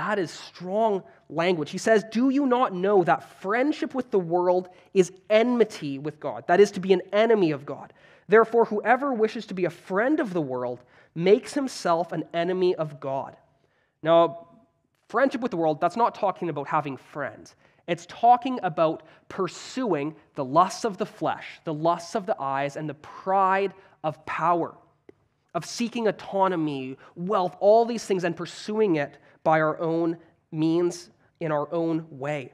That 0.01 0.19
is 0.19 0.31
strong 0.31 1.03
language. 1.29 1.71
He 1.71 1.77
says, 1.77 2.07
Do 2.11 2.31
you 2.31 2.47
not 2.47 2.75
know 2.75 3.05
that 3.05 3.39
friendship 3.43 3.95
with 3.95 4.11
the 4.11 4.19
world 4.19 4.71
is 4.95 5.13
enmity 5.29 5.99
with 5.99 6.19
God? 6.19 6.45
That 6.47 6.59
is 6.59 6.71
to 6.71 6.81
be 6.81 6.95
an 6.95 7.03
enemy 7.13 7.51
of 7.51 7.67
God. 7.67 7.93
Therefore, 8.27 8.65
whoever 8.65 9.13
wishes 9.13 9.45
to 9.47 9.55
be 9.55 9.67
a 9.67 9.71
friend 9.71 10.19
of 10.19 10.33
the 10.33 10.41
world 10.41 10.81
makes 11.15 11.53
himself 11.53 12.13
an 12.13 12.25
enemy 12.33 12.75
of 12.77 12.99
God. 12.99 13.37
Now, 14.03 14.47
friendship 15.11 15.43
with 15.43 15.51
the 15.51 15.59
world, 15.59 15.83
that's 15.83 15.99
not 15.99 16.15
talking 16.15 16.49
about 16.49 16.67
having 16.67 16.97
friends. 16.97 17.55
It's 17.87 18.07
talking 18.07 18.59
about 18.63 19.03
pursuing 19.29 20.17
the 20.35 20.47
lusts 20.47 20.87
of 20.87 20.97
the 20.97 21.05
flesh, 21.05 21.61
the 21.65 21.75
lusts 21.75 22.15
of 22.15 22.25
the 22.25 22.41
eyes, 22.41 22.77
and 22.77 22.89
the 22.89 22.95
pride 22.95 23.75
of 24.03 24.25
power, 24.25 24.75
of 25.53 25.67
seeking 25.67 26.09
autonomy, 26.09 26.97
wealth, 27.17 27.55
all 27.61 27.85
these 27.85 28.07
things, 28.07 28.25
and 28.25 28.35
pursuing 28.35 28.97
it 28.97 29.19
by 29.43 29.61
our 29.61 29.79
own 29.81 30.17
means, 30.53 31.11
in 31.41 31.53
our 31.53 31.73
own 31.73 32.07
way. 32.11 32.53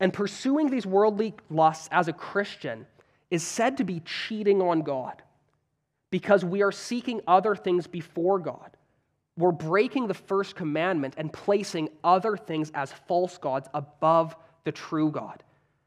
And 0.00 0.12
pursuing 0.12 0.70
these 0.70 0.86
worldly 0.86 1.34
lusts 1.50 1.88
as 1.90 2.08
a 2.08 2.12
Christian 2.12 2.86
is 3.30 3.42
said 3.42 3.78
to 3.78 3.84
be 3.84 4.00
cheating 4.00 4.62
on 4.62 4.82
God 4.82 5.22
because 6.10 6.44
we 6.44 6.62
are 6.62 6.72
seeking 6.72 7.20
other 7.26 7.54
things 7.54 7.86
before 7.86 8.38
God. 8.38 8.76
We're 9.36 9.52
breaking 9.52 10.06
the 10.06 10.14
first 10.14 10.56
commandment 10.56 11.14
and 11.16 11.32
placing 11.32 11.90
other 12.02 12.36
things 12.36 12.70
as 12.74 12.92
false 13.06 13.38
gods 13.38 13.68
above 13.74 14.34
the 14.64 14.72
true 14.72 15.10
God, 15.10 15.42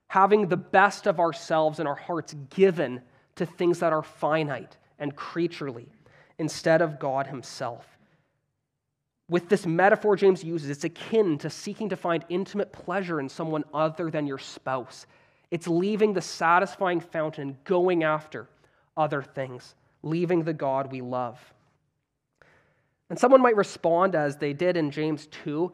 having 0.07 0.47
the 0.47 0.57
best 0.57 1.07
of 1.07 1.19
ourselves 1.19 1.79
and 1.79 1.87
our 1.87 1.95
hearts 1.95 2.35
given 2.49 3.01
to 3.35 3.45
things 3.45 3.79
that 3.79 3.93
are 3.93 4.03
finite 4.03 4.77
and 4.99 5.15
creaturely 5.15 5.87
instead 6.37 6.81
of 6.81 6.99
God 6.99 7.27
Himself. 7.27 7.90
With 9.31 9.47
this 9.47 9.65
metaphor 9.65 10.17
James 10.17 10.43
uses, 10.43 10.69
it's 10.69 10.83
akin 10.83 11.37
to 11.37 11.49
seeking 11.49 11.87
to 11.87 11.95
find 11.95 12.25
intimate 12.27 12.73
pleasure 12.73 13.21
in 13.21 13.29
someone 13.29 13.63
other 13.73 14.11
than 14.11 14.27
your 14.27 14.37
spouse. 14.37 15.07
It's 15.51 15.69
leaving 15.69 16.11
the 16.11 16.21
satisfying 16.21 16.99
fountain 16.99 17.57
going 17.63 18.03
after 18.03 18.49
other 18.97 19.23
things 19.23 19.73
leaving 20.03 20.43
the 20.43 20.51
God 20.51 20.91
we 20.91 20.99
love. 20.99 21.39
And 23.09 23.17
someone 23.17 23.41
might 23.41 23.55
respond, 23.55 24.15
as 24.15 24.35
they 24.35 24.51
did 24.51 24.75
in 24.75 24.91
James 24.91 25.27
2, 25.43 25.71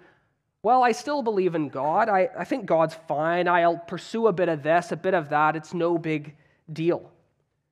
well, 0.62 0.84
I 0.84 0.92
still 0.92 1.24
believe 1.24 1.56
in 1.56 1.70
God. 1.70 2.10
I, 2.10 2.30
I 2.38 2.44
think 2.44 2.68
God's 2.68 2.96
fine. 3.08 3.48
I'll 3.48 3.78
pursue 3.78 4.28
a 4.28 4.34
bit 4.34 4.50
of 4.50 4.62
this, 4.62 4.92
a 4.92 4.98
bit 4.98 5.16
of 5.16 5.30
that. 5.30 5.56
It's 5.56 5.74
no 5.74 5.98
big 5.98 6.36
deal. 6.72 7.10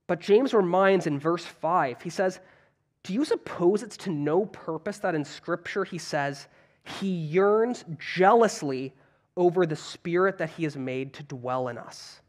But 0.08 0.20
James 0.20 0.52
reminds 0.54 1.06
in 1.06 1.20
verse 1.20 1.46
5, 1.46 2.02
he 2.02 2.10
says, 2.10 2.40
Do 3.06 3.14
you 3.14 3.24
suppose 3.24 3.84
it's 3.84 3.98
to 3.98 4.10
no 4.10 4.48
purpose 4.48 4.98
that 5.00 5.14
in 5.14 5.24
Scripture 5.24 5.84
he 5.84 6.00
says, 6.00 6.48
He 6.84 7.08
yearns 7.08 7.86
jealously 8.00 8.96
over 9.38 9.68
the 9.68 9.76
Spirit 9.76 10.40
that 10.40 10.50
He 10.50 10.64
has 10.64 10.76
made 10.76 11.14
to 11.14 11.24
dwell 11.24 11.68
in 11.68 11.78
us? 11.78 12.20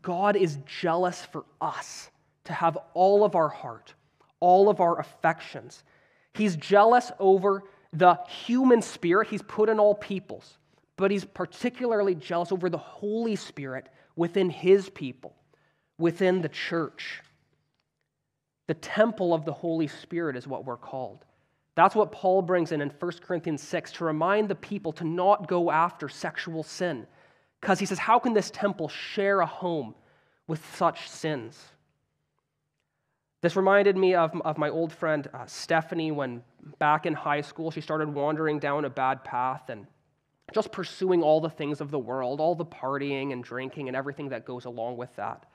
God 0.00 0.36
is 0.36 0.56
jealous 0.64 1.26
for 1.26 1.44
us 1.60 2.10
to 2.44 2.54
have 2.54 2.78
all 2.94 3.24
of 3.24 3.34
our 3.34 3.50
heart, 3.50 3.92
all 4.40 4.70
of 4.70 4.80
our 4.80 4.98
affections. 4.98 5.84
He's 6.32 6.56
jealous 6.56 7.12
over 7.18 7.64
the 7.92 8.18
human 8.46 8.80
spirit 8.80 9.28
he's 9.28 9.42
put 9.42 9.68
in 9.68 9.78
all 9.78 9.94
peoples, 9.94 10.56
but 10.96 11.10
he's 11.10 11.26
particularly 11.26 12.14
jealous 12.14 12.52
over 12.52 12.70
the 12.70 12.78
Holy 12.78 13.36
Spirit 13.36 13.90
within 14.16 14.48
his 14.48 14.88
people, 14.88 15.34
within 15.98 16.40
the 16.40 16.48
church. 16.48 17.20
The 18.66 18.74
temple 18.74 19.34
of 19.34 19.44
the 19.44 19.52
Holy 19.52 19.88
Spirit 19.88 20.36
is 20.36 20.46
what 20.46 20.64
we're 20.64 20.76
called. 20.76 21.24
That's 21.74 21.94
what 21.94 22.12
Paul 22.12 22.42
brings 22.42 22.72
in 22.72 22.80
in 22.80 22.90
1 22.90 23.12
Corinthians 23.22 23.62
6 23.62 23.92
to 23.92 24.04
remind 24.04 24.48
the 24.48 24.54
people 24.54 24.92
to 24.92 25.04
not 25.04 25.48
go 25.48 25.70
after 25.70 26.08
sexual 26.08 26.62
sin. 26.62 27.06
Because 27.60 27.78
he 27.78 27.86
says, 27.86 27.98
How 27.98 28.18
can 28.18 28.34
this 28.34 28.50
temple 28.50 28.88
share 28.88 29.40
a 29.40 29.46
home 29.46 29.94
with 30.46 30.64
such 30.76 31.08
sins? 31.08 31.58
This 33.40 33.56
reminded 33.56 33.96
me 33.96 34.14
of, 34.14 34.40
of 34.44 34.58
my 34.58 34.68
old 34.68 34.92
friend 34.92 35.28
uh, 35.34 35.46
Stephanie 35.46 36.12
when 36.12 36.42
back 36.78 37.06
in 37.06 37.14
high 37.14 37.40
school 37.40 37.70
she 37.72 37.80
started 37.80 38.08
wandering 38.08 38.60
down 38.60 38.84
a 38.84 38.90
bad 38.90 39.24
path 39.24 39.68
and 39.68 39.86
just 40.54 40.70
pursuing 40.70 41.22
all 41.22 41.40
the 41.40 41.50
things 41.50 41.80
of 41.80 41.90
the 41.90 41.98
world, 41.98 42.40
all 42.40 42.54
the 42.54 42.64
partying 42.64 43.32
and 43.32 43.42
drinking 43.42 43.88
and 43.88 43.96
everything 43.96 44.28
that 44.28 44.44
goes 44.44 44.64
along 44.64 44.96
with 44.96 45.14
that. 45.16 45.46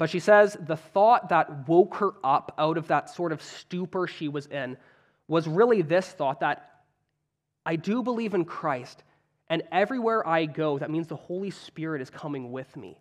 But 0.00 0.08
she 0.08 0.18
says 0.18 0.56
the 0.58 0.78
thought 0.78 1.28
that 1.28 1.68
woke 1.68 1.96
her 1.96 2.12
up 2.24 2.54
out 2.56 2.78
of 2.78 2.88
that 2.88 3.10
sort 3.10 3.32
of 3.32 3.42
stupor 3.42 4.06
she 4.06 4.28
was 4.28 4.46
in 4.46 4.78
was 5.28 5.46
really 5.46 5.82
this 5.82 6.08
thought 6.08 6.40
that 6.40 6.80
I 7.66 7.76
do 7.76 8.02
believe 8.02 8.32
in 8.32 8.46
Christ, 8.46 9.04
and 9.50 9.62
everywhere 9.70 10.26
I 10.26 10.46
go, 10.46 10.78
that 10.78 10.90
means 10.90 11.06
the 11.06 11.16
Holy 11.16 11.50
Spirit 11.50 12.00
is 12.00 12.08
coming 12.08 12.50
with 12.50 12.74
me. 12.78 12.98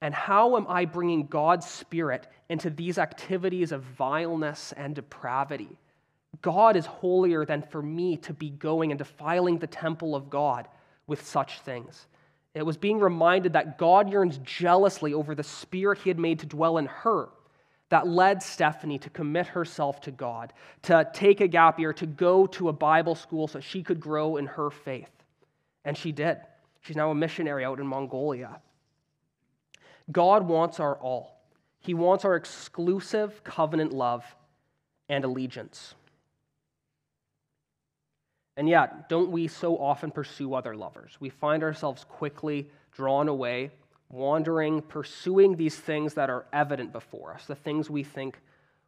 And 0.00 0.12
how 0.12 0.56
am 0.56 0.66
I 0.68 0.84
bringing 0.84 1.28
God's 1.28 1.64
Spirit 1.64 2.26
into 2.48 2.70
these 2.70 2.98
activities 2.98 3.70
of 3.70 3.84
vileness 3.84 4.74
and 4.76 4.96
depravity? 4.96 5.78
God 6.40 6.74
is 6.74 6.86
holier 6.86 7.44
than 7.44 7.62
for 7.62 7.80
me 7.80 8.16
to 8.16 8.34
be 8.34 8.50
going 8.50 8.90
and 8.90 8.98
defiling 8.98 9.60
the 9.60 9.68
temple 9.68 10.16
of 10.16 10.28
God 10.28 10.66
with 11.06 11.24
such 11.24 11.60
things. 11.60 12.08
It 12.54 12.66
was 12.66 12.76
being 12.76 13.00
reminded 13.00 13.54
that 13.54 13.78
God 13.78 14.10
yearns 14.10 14.38
jealously 14.38 15.14
over 15.14 15.34
the 15.34 15.42
spirit 15.42 15.98
he 15.98 16.10
had 16.10 16.18
made 16.18 16.40
to 16.40 16.46
dwell 16.46 16.78
in 16.78 16.86
her 16.86 17.28
that 17.92 18.08
led 18.08 18.42
Stephanie 18.42 18.98
to 18.98 19.10
commit 19.10 19.46
herself 19.48 20.00
to 20.00 20.10
God, 20.10 20.54
to 20.80 21.06
take 21.12 21.42
a 21.42 21.46
gap 21.46 21.78
year, 21.78 21.92
to 21.92 22.06
go 22.06 22.46
to 22.46 22.70
a 22.70 22.72
Bible 22.72 23.14
school 23.14 23.46
so 23.46 23.60
she 23.60 23.82
could 23.82 24.00
grow 24.00 24.38
in 24.38 24.46
her 24.46 24.70
faith. 24.70 25.10
And 25.84 25.94
she 25.94 26.10
did. 26.10 26.38
She's 26.80 26.96
now 26.96 27.10
a 27.10 27.14
missionary 27.14 27.66
out 27.66 27.80
in 27.80 27.86
Mongolia. 27.86 28.62
God 30.10 30.48
wants 30.48 30.80
our 30.80 30.96
all. 30.96 31.42
He 31.80 31.92
wants 31.92 32.24
our 32.24 32.34
exclusive 32.34 33.44
covenant 33.44 33.92
love 33.92 34.24
and 35.10 35.22
allegiance. 35.22 35.94
And 38.56 38.68
yet, 38.68 39.08
don't 39.08 39.30
we 39.30 39.48
so 39.48 39.76
often 39.78 40.10
pursue 40.10 40.54
other 40.54 40.76
lovers? 40.76 41.16
We 41.20 41.30
find 41.30 41.62
ourselves 41.62 42.04
quickly 42.04 42.68
drawn 42.92 43.28
away, 43.28 43.70
wandering, 44.10 44.82
pursuing 44.82 45.56
these 45.56 45.76
things 45.76 46.14
that 46.14 46.28
are 46.28 46.44
evident 46.52 46.92
before 46.92 47.32
us, 47.32 47.46
the 47.46 47.54
things 47.54 47.88
we 47.88 48.04
think 48.04 48.38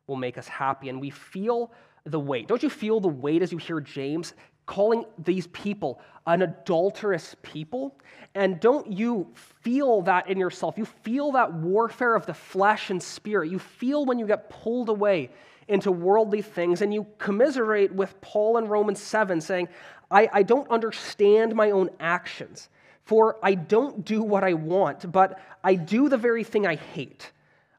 will 0.07 0.17
make 0.17 0.37
us 0.37 0.47
happy. 0.49 0.91
And 0.91 1.01
we 1.01 1.11
feel 1.11 1.73
the 2.05 2.21
weight. 2.21 2.47
Don't 2.47 2.63
you 2.63 2.69
feel 2.69 3.01
the 3.01 3.09
weight 3.09 3.41
as 3.41 3.53
you 3.53 3.59
hear 3.59 3.81
James 3.81 4.35
calling 4.67 5.05
these 5.19 5.47
people 5.49 6.01
an 6.27 6.43
adulterous 6.43 7.37
people. 7.43 7.95
And 8.35 8.59
don't 8.61 8.91
you 8.91 9.31
feel 9.35 10.03
that 10.03 10.29
in 10.29 10.39
yourself? 10.39 10.79
You 10.79 10.87
feel 10.87 11.33
that 11.33 11.53
warfare 11.53 12.15
of 12.15 12.27
the 12.27 12.35
flesh 12.35 12.91
and 12.91 13.03
spirit. 13.03 13.51
You 13.51 13.59
feel 13.59 14.05
when 14.05 14.19
you 14.19 14.27
get 14.27 14.49
pulled 14.49 14.89
away 14.89 15.31
into 15.69 15.91
worldly 15.91 16.43
things, 16.43 16.83
and 16.83 16.93
you 16.93 17.07
commiserate 17.19 17.93
with 17.93 18.21
Paul 18.21 18.59
in 18.59 18.69
Romans 18.69 19.01
7, 19.01 19.41
saying, 19.41 19.69
I, 20.11 20.29
I 20.33 20.43
don't 20.43 20.69
understand 20.71 21.55
my 21.55 21.71
own 21.71 21.91
actions, 22.01 22.69
for 23.05 23.37
I 23.43 23.55
don't 23.55 24.05
do 24.05 24.23
what 24.23 24.45
I 24.45 24.55
want, 24.55 25.11
but 25.11 25.41
I 25.63 25.75
do 25.75 26.09
the 26.09 26.19
very 26.19 26.45
thing 26.45 26.67
I 26.67 26.77
hate. 26.77 27.33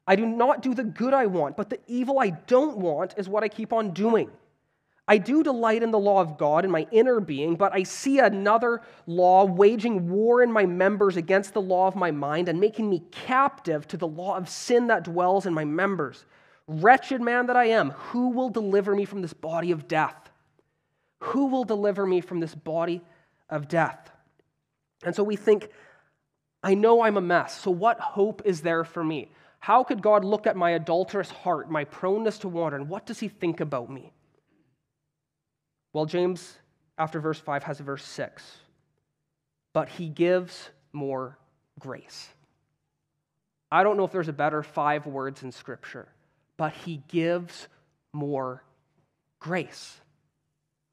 I 0.07 0.15
do 0.15 0.25
not 0.25 0.61
do 0.61 0.73
the 0.73 0.83
good 0.83 1.13
I 1.13 1.25
want, 1.25 1.57
but 1.57 1.69
the 1.69 1.79
evil 1.87 2.19
I 2.19 2.29
don't 2.29 2.77
want 2.77 3.15
is 3.17 3.27
what 3.27 3.43
I 3.43 3.47
keep 3.47 3.73
on 3.73 3.91
doing. 3.91 4.29
I 5.07 5.19
do 5.19 5.43
delight 5.43 5.83
in 5.83 5.91
the 5.91 5.99
law 5.99 6.19
of 6.19 6.37
God 6.37 6.65
in 6.65 6.71
my 6.71 6.87
inner 6.91 7.19
being, 7.19 7.55
but 7.55 7.73
I 7.73 7.83
see 7.83 8.19
another 8.19 8.81
law 9.05 9.45
waging 9.45 10.09
war 10.09 10.41
in 10.41 10.51
my 10.51 10.65
members 10.65 11.15
against 11.15 11.53
the 11.53 11.61
law 11.61 11.87
of 11.87 11.95
my 11.95 12.09
mind 12.09 12.49
and 12.49 12.59
making 12.59 12.89
me 12.89 13.03
captive 13.11 13.87
to 13.89 13.97
the 13.97 14.07
law 14.07 14.35
of 14.35 14.49
sin 14.49 14.87
that 14.87 15.03
dwells 15.03 15.45
in 15.45 15.53
my 15.53 15.65
members. 15.65 16.25
Wretched 16.67 17.21
man 17.21 17.47
that 17.47 17.55
I 17.55 17.65
am, 17.65 17.91
who 17.91 18.29
will 18.29 18.49
deliver 18.49 18.95
me 18.95 19.05
from 19.05 19.21
this 19.21 19.33
body 19.33 19.71
of 19.71 19.87
death? 19.87 20.29
Who 21.19 21.47
will 21.47 21.63
deliver 21.63 22.05
me 22.05 22.21
from 22.21 22.39
this 22.39 22.55
body 22.55 23.01
of 23.49 23.67
death? 23.67 24.11
And 25.03 25.15
so 25.15 25.23
we 25.23 25.35
think, 25.35 25.69
I 26.63 26.73
know 26.73 27.01
I'm 27.01 27.17
a 27.17 27.21
mess, 27.21 27.59
so 27.59 27.69
what 27.71 27.99
hope 27.99 28.41
is 28.45 28.61
there 28.61 28.83
for 28.83 29.03
me? 29.03 29.31
How 29.59 29.83
could 29.83 30.01
God 30.01 30.25
look 30.25 30.47
at 30.47 30.55
my 30.55 30.71
adulterous 30.71 31.29
heart, 31.29 31.69
my 31.69 31.85
proneness 31.85 32.39
to 32.39 32.47
wander, 32.47 32.77
and 32.77 32.89
what 32.89 33.05
does 33.05 33.19
he 33.19 33.27
think 33.27 33.59
about 33.59 33.89
me? 33.89 34.13
Well, 35.93 36.05
James, 36.05 36.57
after 36.97 37.19
verse 37.19 37.39
5, 37.39 37.63
has 37.63 37.79
verse 37.79 38.03
6. 38.03 38.43
But 39.73 39.89
he 39.89 40.09
gives 40.09 40.69
more 40.93 41.37
grace. 41.79 42.29
I 43.71 43.83
don't 43.83 43.97
know 43.97 44.05
if 44.05 44.11
there's 44.11 44.27
a 44.27 44.33
better 44.33 44.63
five 44.63 45.05
words 45.05 45.43
in 45.43 45.51
Scripture, 45.51 46.07
but 46.57 46.73
he 46.73 47.01
gives 47.07 47.67
more 48.13 48.63
grace. 49.39 49.99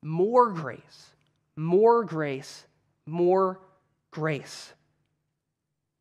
More 0.03 0.51
grace. 0.51 1.11
More 1.57 2.05
grace. 2.05 2.67
More 3.07 3.61
grace. 4.11 4.73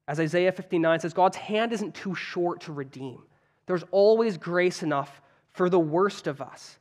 As 0.08 0.20
Isaiah 0.20 0.52
59 0.52 1.00
says, 1.00 1.14
God's 1.14 1.38
hand 1.38 1.72
isn't 1.72 1.96
too 1.96 2.16
short 2.16 2.62
to 2.62 2.74
redeem. 2.74 3.22
There's 3.68 3.84
always 3.92 4.38
grace 4.38 4.84
enough 4.84 5.22
for 5.54 5.70
the 5.70 5.80
worst 5.80 6.28
of 6.28 6.42
us. 6.42 6.78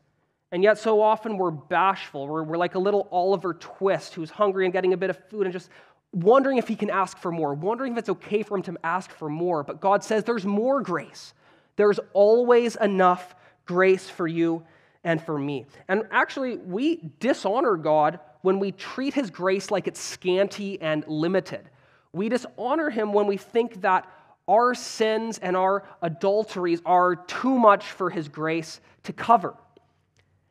And 0.53 0.65
yet, 0.65 0.79
so 0.79 1.01
often 1.01 1.37
we're 1.37 1.53
bashful. 1.53 2.27
We're, 2.27 2.43
we're 2.43 2.57
like 2.57 2.75
a 2.75 2.79
little 2.81 3.09
Oliver 3.13 3.55
Twist 3.55 4.15
who's 4.15 4.31
hungry 4.31 4.65
and 4.65 4.73
getting 4.73 4.93
a 4.93 4.97
bit 4.97 5.11
of 5.11 5.19
food 5.29 5.47
and 5.47 5.53
just 5.53 5.71
wondering 6.13 6.59
if 6.59 6.67
he 6.67 6.75
can 6.75 6.91
ask 6.91 7.19
for 7.19 7.31
more, 7.31 7.55
wondering 7.55 7.93
if 7.93 7.99
it's 7.99 8.09
okay 8.09 8.43
for 8.43 8.57
him 8.57 8.63
to 8.65 8.77
ask 8.83 9.11
for 9.13 9.29
more. 9.29 9.63
But 9.63 9.81
God 9.81 10.03
says 10.03 10.25
there's 10.25 10.45
more 10.45 10.81
grace. 10.81 11.35
There's 11.81 11.99
always 12.13 12.77
enough 12.77 13.35
grace 13.65 14.07
for 14.07 14.29
you 14.29 14.65
and 15.03 15.19
for 15.19 15.39
me. 15.39 15.65
And 15.89 16.03
actually, 16.11 16.59
we 16.59 17.11
dishonor 17.21 17.79
God 17.79 18.21
when 18.43 18.59
we 18.59 18.73
treat 18.73 19.15
his 19.15 19.31
grace 19.31 19.71
like 19.71 19.87
it's 19.87 19.99
scanty 19.99 20.79
and 20.83 21.07
limited. 21.09 21.71
We 22.13 22.29
dishonor 22.29 22.91
him 22.91 23.15
when 23.15 23.27
we 23.27 23.39
think 23.39 23.81
that 23.81 24.07
our 24.47 24.75
sins 24.75 25.39
and 25.39 25.57
our 25.57 25.85
adulteries 26.03 26.83
are 26.85 27.17
too 27.17 27.59
much 27.59 27.87
for 27.87 28.11
his 28.11 28.29
grace 28.29 28.83
to 29.05 29.15
cover. 29.15 29.55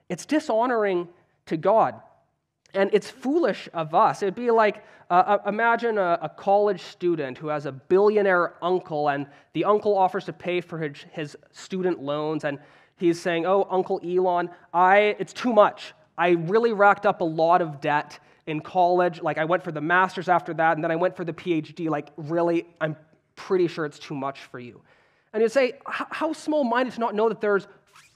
It's 0.09 0.25
dishonoring 0.25 1.09
to 1.45 1.57
God. 1.57 2.01
And 2.73 2.89
it's 2.93 3.09
foolish 3.09 3.67
of 3.73 3.95
us. 3.95 4.21
It'd 4.21 4.35
be 4.35 4.51
like 4.51 4.83
uh, 5.09 5.39
uh, 5.43 5.49
imagine 5.49 5.97
a, 5.97 6.19
a, 6.21 6.29
college 6.29 6.83
student 6.83 7.35
who 7.35 7.47
has 7.47 7.65
a 7.65 7.71
billionaire 7.71 8.53
uncle, 8.61 9.09
and 9.09 9.25
the 9.53 9.65
uncle 9.65 9.97
offers 9.97 10.25
to 10.25 10.33
pay 10.33 10.61
for 10.61 10.77
his, 10.77 10.97
his 11.11 11.35
student 11.51 11.99
loans, 11.99 12.43
and 12.43 12.59
he's 12.95 13.19
saying, 13.19 13.43
"Oh, 13.47 13.67
Uncle 13.71 13.99
Elon, 14.05 14.51
I 14.71 15.15
it's 15.17 15.33
too 15.33 15.51
much. 15.51 15.93
I 16.15 16.29
really 16.29 16.73
racked 16.73 17.07
up 17.07 17.21
a 17.21 17.25
lot 17.25 17.63
of 17.63 17.81
debt 17.81 18.19
in 18.45 18.59
college. 18.59 19.19
Like 19.19 19.39
I 19.39 19.45
went 19.45 19.63
for 19.63 19.71
the 19.71 19.81
master's 19.81 20.29
after 20.29 20.53
that, 20.53 20.77
and 20.77 20.83
then 20.83 20.91
I 20.91 20.95
went 20.95 21.15
for 21.15 21.25
the 21.25 21.33
PhD. 21.33 21.89
Like 21.89 22.09
really, 22.15 22.67
I'm 22.79 22.95
pretty 23.35 23.67
sure 23.67 23.85
it's 23.87 23.99
too 23.99 24.15
much 24.15 24.41
for 24.41 24.59
you." 24.59 24.79
And 25.33 25.41
you'd 25.41 25.51
say, 25.51 25.73
"How 25.87 26.33
small-minded 26.33 26.93
to 26.93 26.99
not 26.99 27.15
know 27.15 27.29
that 27.29 27.41
there's 27.41 27.67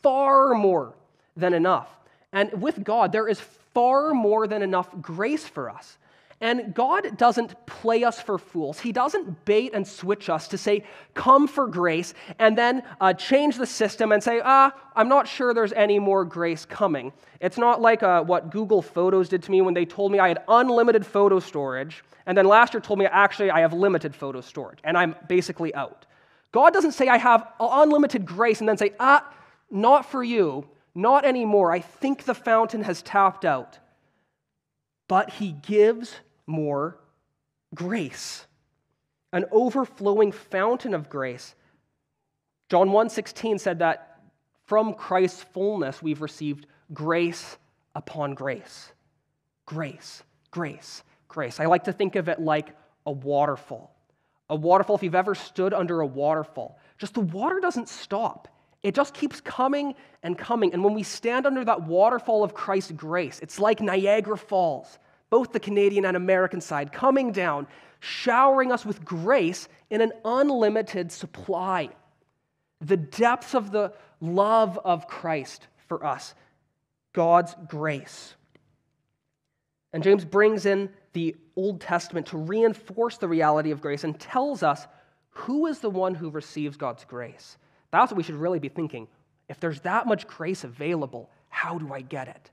far 0.04 0.54
more 0.54 0.94
than 1.36 1.54
enough. 1.54 1.90
And 2.32 2.62
with 2.62 2.84
God, 2.84 3.12
there 3.12 3.28
is 3.28 3.42
far 3.74 4.14
more 4.14 4.48
than 4.48 4.62
enough 4.62 4.90
grace 5.02 5.48
for 5.48 5.70
us. 5.70 5.98
And 6.42 6.74
God 6.74 7.18
doesn't 7.18 7.66
play 7.66 8.04
us 8.04 8.20
for 8.20 8.38
fools. 8.38 8.78
He 8.78 8.92
doesn't 8.92 9.46
bait 9.46 9.72
and 9.74 9.88
switch 9.88 10.30
us 10.30 10.50
to 10.50 10.58
say, 10.58 10.84
come 11.14 11.48
for 11.48 11.68
grace, 11.68 12.14
and 12.38 12.58
then 12.58 12.84
uh, 13.00 13.14
change 13.14 13.58
the 13.58 13.66
system 13.66 14.12
and 14.12 14.22
say, 14.22 14.42
ah, 14.44 14.74
I'm 14.94 15.08
not 15.08 15.26
sure 15.26 15.54
there's 15.54 15.72
any 15.72 16.00
more 16.00 16.26
grace 16.26 16.66
coming. 16.66 17.14
It's 17.40 17.58
not 17.58 17.80
like 17.80 18.04
uh, 18.04 18.24
what 18.24 18.52
Google 18.52 18.82
Photos 18.82 19.30
did 19.30 19.42
to 19.44 19.52
me 19.52 19.62
when 19.62 19.74
they 19.74 19.86
told 19.86 20.12
me 20.12 20.20
I 20.20 20.28
had 20.28 20.44
unlimited 20.50 21.06
photo 21.06 21.40
storage, 21.40 22.04
and 22.26 22.38
then 22.38 22.46
last 22.46 22.74
year 22.74 22.82
told 22.82 23.00
me 23.00 23.06
actually 23.06 23.50
I 23.50 23.62
have 23.62 23.72
limited 23.72 24.14
photo 24.14 24.42
storage, 24.42 24.80
and 24.84 24.98
I'm 24.98 25.16
basically 25.30 25.74
out. 25.76 26.06
God 26.52 26.74
doesn't 26.74 26.92
say 26.92 27.08
I 27.08 27.20
have 27.20 27.48
unlimited 27.58 28.26
grace 28.26 28.60
and 28.60 28.68
then 28.68 28.78
say, 28.78 28.92
ah, 29.00 29.26
not 29.72 30.12
for 30.12 30.22
you. 30.24 30.68
Not 30.96 31.26
anymore. 31.26 31.72
I 31.72 31.80
think 31.80 32.24
the 32.24 32.36
fountain 32.36 32.84
has 32.84 33.02
tapped 33.02 33.46
out. 33.46 33.80
But 35.08 35.32
he 35.32 35.52
gives 35.52 36.16
more 36.46 37.00
grace. 37.74 38.46
An 39.32 39.46
overflowing 39.52 40.32
fountain 40.32 40.94
of 40.94 41.10
grace. 41.10 41.56
John 42.70 42.90
1:16 42.90 43.60
said 43.60 43.80
that 43.80 44.20
from 44.66 44.94
Christ's 44.94 45.44
fullness 45.44 46.02
we've 46.02 46.22
received 46.22 46.68
grace 46.94 47.58
upon 47.96 48.34
grace. 48.34 48.94
Grace, 49.66 50.24
grace, 50.52 51.04
grace. 51.28 51.60
I 51.60 51.66
like 51.66 51.86
to 51.86 51.94
think 51.94 52.16
of 52.16 52.30
it 52.30 52.40
like 52.40 52.76
a 53.06 53.12
waterfall. 53.12 53.96
A 54.50 54.56
waterfall, 54.56 54.96
if 54.96 55.04
you've 55.04 55.16
ever 55.16 55.36
stood 55.36 55.74
under 55.74 56.02
a 56.02 56.06
waterfall, 56.06 56.78
just 56.98 57.14
the 57.14 57.22
water 57.22 57.60
doesn't 57.60 57.90
stop. 57.90 58.48
It 58.84 58.94
just 58.94 59.14
keeps 59.14 59.40
coming 59.40 59.96
and 60.22 60.38
coming. 60.38 60.74
And 60.74 60.84
when 60.84 60.94
we 60.94 61.04
stand 61.04 61.46
under 61.46 61.64
that 61.64 61.84
waterfall 61.84 62.44
of 62.44 62.54
Christ's 62.54 62.92
grace, 62.92 63.40
it's 63.42 63.58
like 63.58 63.80
Niagara 63.80 64.38
Falls, 64.38 65.00
both 65.30 65.54
the 65.54 65.60
Canadian 65.60 66.06
and 66.06 66.18
American 66.18 66.60
side, 66.60 66.92
coming 66.92 67.32
down, 67.32 67.66
showering 68.02 68.72
us 68.72 68.86
with 68.86 69.06
grace 69.06 69.70
in 69.90 70.02
an 70.02 70.12
unlimited 70.26 71.12
supply. 71.12 71.90
The 72.82 72.98
depths 72.98 73.56
of 73.56 73.72
the 73.72 73.94
love 74.20 74.78
of 74.84 75.08
Christ 75.08 75.68
for 75.88 76.06
us, 76.06 76.36
God's 77.14 77.56
grace. 77.68 78.36
And 79.94 80.04
James 80.04 80.26
brings 80.26 80.66
in 80.66 80.90
the 81.14 81.36
Old 81.56 81.80
Testament 81.80 82.28
to 82.28 82.38
reinforce 82.38 83.18
the 83.18 83.28
reality 83.30 83.72
of 83.72 83.80
grace 83.80 84.04
and 84.04 84.20
tells 84.20 84.64
us 84.64 84.88
who 85.30 85.68
is 85.68 85.80
the 85.80 85.90
one 85.90 86.16
who 86.16 86.30
receives 86.30 86.76
God's 86.76 87.06
grace. 87.06 87.58
That's 87.94 88.12
what 88.12 88.18
we 88.18 88.24
should 88.24 88.36
really 88.36 88.58
be 88.58 88.70
thinking. 88.70 89.08
If 89.48 89.60
there's 89.60 89.80
that 89.82 90.08
much 90.08 90.26
grace 90.26 90.64
available, 90.64 91.30
how 91.50 91.78
do 91.78 91.94
I 91.94 92.02
get 92.02 92.28
it? 92.28 92.50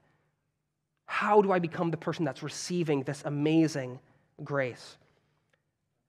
How 1.06 1.40
do 1.40 1.50
I 1.50 1.58
become 1.58 1.90
the 1.90 1.96
person 1.96 2.26
that's 2.26 2.42
receiving 2.42 3.02
this 3.02 3.22
amazing 3.24 3.98
grace? 4.44 4.98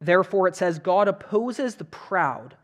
Therefore, 0.02 0.50
it 0.50 0.58
says, 0.58 0.80
God 0.80 1.08
opposes 1.08 1.76
the 1.76 1.86
proud, 1.86 2.56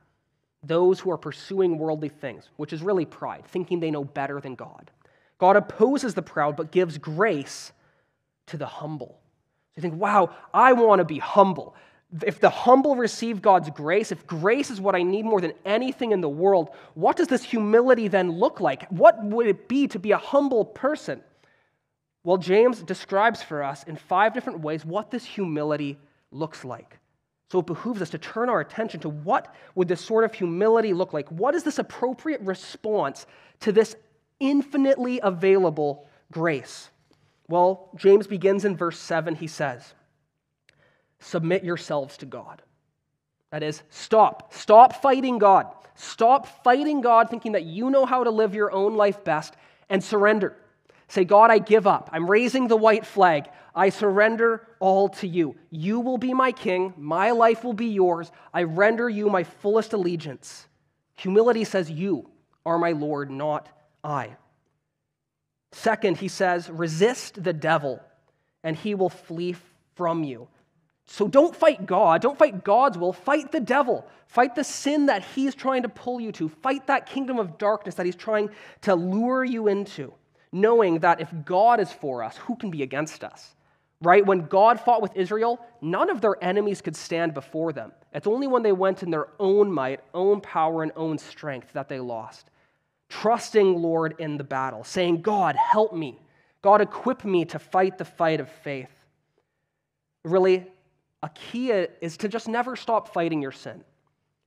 those 0.62 0.99
who 0.99 1.10
are 1.10 1.17
pursuing 1.17 1.77
worldly 1.77 2.10
things, 2.10 2.49
which 2.58 2.73
is 2.73 2.82
really 2.84 3.06
pride, 3.06 3.45
thinking 3.45 3.80
they 3.80 3.89
know 3.89 4.03
better 4.03 4.41
than 4.41 4.56
God. 4.56 4.91
God 5.38 5.56
opposes 5.56 6.15
the 6.15 6.21
proud, 6.21 6.58
but 6.58 6.71
gives 6.71 6.97
grace 6.97 7.71
to 8.47 8.58
the 8.58 8.65
humble. 8.65 9.21
So 9.71 9.73
you 9.77 9.82
think, 9.84 9.95
wow, 9.95 10.36
I 10.53 10.73
want 10.73 10.99
to 10.99 11.06
be 11.06 11.19
humble 11.19 11.75
if 12.24 12.39
the 12.39 12.50
humble 12.50 12.96
receive 12.96 13.41
God's 13.41 13.70
grace, 13.70 14.12
if 14.12 14.26
grace 14.26 14.72
is 14.72 14.80
what 14.80 14.96
I 14.96 15.04
need 15.04 15.26
more 15.26 15.41
than 15.41 15.54
anything 15.65 16.13
in 16.13 16.22
the 16.22 16.30
world, 16.30 16.70
what 16.93 17.17
does 17.17 17.28
this 17.28 17.43
humility 17.43 18.08
then 18.08 18.32
look 18.32 18.62
like? 18.62 18.88
What 18.89 19.22
would 19.24 19.48
it 19.48 19.67
be 19.67 19.88
to 19.89 20.00
be 20.00 20.12
a 20.12 20.17
humble 20.17 20.63
person? 20.63 21.22
Well, 22.24 22.38
James 22.38 22.82
describes 22.82 23.43
for 23.43 23.63
us 23.63 23.84
in 23.84 23.98
five 23.98 24.34
different 24.34 24.62
ways 24.62 24.86
what 24.86 25.12
this 25.12 25.26
humility 25.26 25.98
looks 26.32 26.63
like. 26.63 26.98
So 27.52 27.60
it 27.60 27.65
behooves 27.65 28.02
us 28.02 28.10
to 28.10 28.17
turn 28.17 28.50
our 28.50 28.60
attention 28.60 29.00
to 29.02 29.10
what 29.10 29.54
would 29.76 29.88
this 29.88 30.02
sort 30.02 30.26
of 30.26 30.34
humility 30.34 30.93
look 30.93 31.13
like? 31.13 31.30
What 31.30 31.56
is 31.56 31.63
this 31.63 31.80
appropriate 31.80 32.41
response 32.41 33.26
to 33.62 33.72
this 33.72 33.96
infinitely 34.39 35.20
available 35.24 36.08
grace? 36.32 36.89
Well, 37.48 37.89
James 37.96 38.28
begins 38.28 38.65
in 38.65 38.76
verse 38.76 39.00
7. 39.00 39.36
He 39.36 39.48
says, 39.48 39.93
submit 41.19 41.63
yourselves 41.63 42.17
to 42.17 42.25
God. 42.25 42.62
That 43.51 43.63
is, 43.63 43.82
stop. 43.89 44.53
Stop 44.53 45.01
fighting 45.01 45.38
God. 45.38 45.67
Stop 45.95 46.63
fighting 46.63 47.01
God 47.01 47.30
thinking 47.30 47.53
that 47.53 47.63
you 47.63 47.89
know 47.89 48.06
how 48.06 48.23
to 48.23 48.30
live 48.30 48.53
your 48.53 48.71
own 48.71 48.95
life 48.95 49.23
best 49.23 49.56
and 49.89 50.03
surrender. 50.03 50.56
Say, 51.08 51.23
God, 51.23 51.49
I 51.49 51.60
give 51.60 51.88
up. 51.88 52.10
I'm 52.12 52.30
raising 52.30 52.67
the 52.67 52.75
white 52.75 53.06
flag. 53.06 53.49
I 53.73 53.89
surrender 53.89 54.67
all 54.80 55.10
to 55.10 55.27
you. 55.27 55.56
You 55.69 56.01
will 56.01 56.17
be 56.17 56.34
my 56.34 56.51
king. 56.51 56.93
My 56.97 57.32
life 57.32 57.63
will 57.63 57.73
be 57.73 57.88
yours. 57.88 58.32
I 58.53 58.63
render 58.63 59.10
you 59.10 59.30
my 59.30 59.43
fullest 59.43 59.93
allegiance. 59.93 60.67
Humility 61.15 61.63
says, 61.63 61.89
You 61.89 62.30
are 62.65 62.77
my 62.77 62.91
Lord, 62.91 63.32
not 63.32 63.69
I. 64.03 64.36
Second, 65.71 66.17
he 66.17 66.27
says, 66.27 66.69
resist 66.69 67.43
the 67.43 67.53
devil, 67.53 68.01
and 68.63 68.75
he 68.75 68.95
will 68.95 69.10
flee 69.10 69.56
from 69.95 70.23
you. 70.23 70.47
So 71.08 71.28
don't 71.28 71.56
fight 71.56 71.86
God. 71.86 72.22
Don't 72.22 72.38
fight 72.38 72.63
God's 72.63 72.98
will. 72.98 73.13
Fight 73.13 73.52
the 73.52 73.62
devil. 73.62 74.06
Fight 74.28 74.56
the 74.56 74.63
sin 74.63 75.06
that 75.06 75.24
he's 75.24 75.56
trying 75.56 75.84
to 75.84 75.89
pull 75.89 76.20
you 76.20 76.34
to. 76.34 76.50
Fight 76.50 76.88
that 76.88 77.06
kingdom 77.06 77.39
of 77.39 77.58
darkness 77.58 77.96
that 77.96 78.06
he's 78.06 78.15
trying 78.15 78.50
to 78.82 78.93
lure 78.93 79.46
you 79.46 79.67
into, 79.67 80.13
knowing 80.52 81.00
that 81.00 81.22
if 81.22 81.34
God 81.46 81.80
is 81.80 81.91
for 81.91 82.24
us, 82.24 82.36
who 82.38 82.58
can 82.58 82.70
be 82.70 82.84
against 82.84 83.24
us? 83.24 83.56
Right? 84.02 84.24
When 84.24 84.46
God 84.46 84.80
fought 84.80 85.02
with 85.02 85.15
Israel, 85.15 85.60
none 85.82 86.10
of 86.10 86.22
their 86.22 86.36
enemies 86.43 86.82
could 86.82 86.96
stand 86.96 87.34
before 87.34 87.72
them. 87.72 87.93
It's 88.13 88.28
only 88.28 88.48
when 88.48 88.62
they 88.62 88.74
went 88.74 89.02
in 89.02 89.10
their 89.10 89.30
own 89.39 89.72
might, 89.72 90.02
own 90.13 90.41
power, 90.41 90.84
and 90.84 90.91
own 90.96 91.17
strength 91.17 91.72
that 91.74 91.88
they 91.88 92.00
lost. 92.00 92.52
Trusting 93.10 93.82
Lord 93.82 94.15
in 94.20 94.38
the 94.38 94.43
battle, 94.43 94.84
saying, 94.84 95.22
God, 95.22 95.56
help 95.56 95.93
me. 95.93 96.20
God, 96.62 96.82
equip 96.82 97.24
me 97.24 97.46
to 97.46 97.60
fight 97.60 97.98
the 97.98 98.06
fight 98.06 98.41
of 98.41 98.50
faith. 98.50 98.91
Really, 100.26 100.67
a 101.23 101.30
key 101.30 101.71
is 101.71 102.17
to 102.17 102.27
just 102.27 102.47
never 102.47 102.75
stop 102.75 103.13
fighting 103.13 103.41
your 103.41 103.51
sin. 103.51 103.84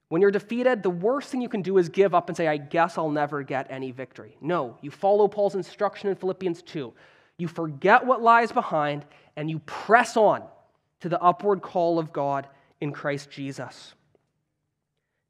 When 0.09 0.21
you're 0.21 0.31
defeated, 0.31 0.83
the 0.83 0.91
worst 0.91 1.31
thing 1.31 1.41
you 1.41 1.49
can 1.49 1.63
do 1.63 1.79
is 1.79 1.89
give 1.89 2.15
up 2.15 2.29
and 2.29 2.37
say, 2.37 2.49
I 2.49 2.57
guess 2.57 2.99
I'll 2.99 3.11
never 3.11 3.43
get 3.43 3.71
any 3.71 3.93
victory. 3.93 4.37
No, 4.41 4.77
you 4.81 4.91
follow 4.91 5.29
Paul's 5.29 5.55
instruction 5.55 6.09
in 6.09 6.17
Philippians 6.17 6.63
2. 6.63 6.93
You 7.39 7.49
forget 7.49 8.05
what 8.05 8.21
lies 8.21 8.51
behind 8.53 9.05
and 9.37 9.49
you 9.49 9.61
press 9.61 10.17
on 10.17 10.43
to 11.01 11.09
the 11.09 11.21
upward 11.23 11.63
call 11.63 11.99
of 11.99 12.13
God 12.13 12.49
in 12.81 12.93
Christ 12.93 13.31
Jesus. 13.31 13.95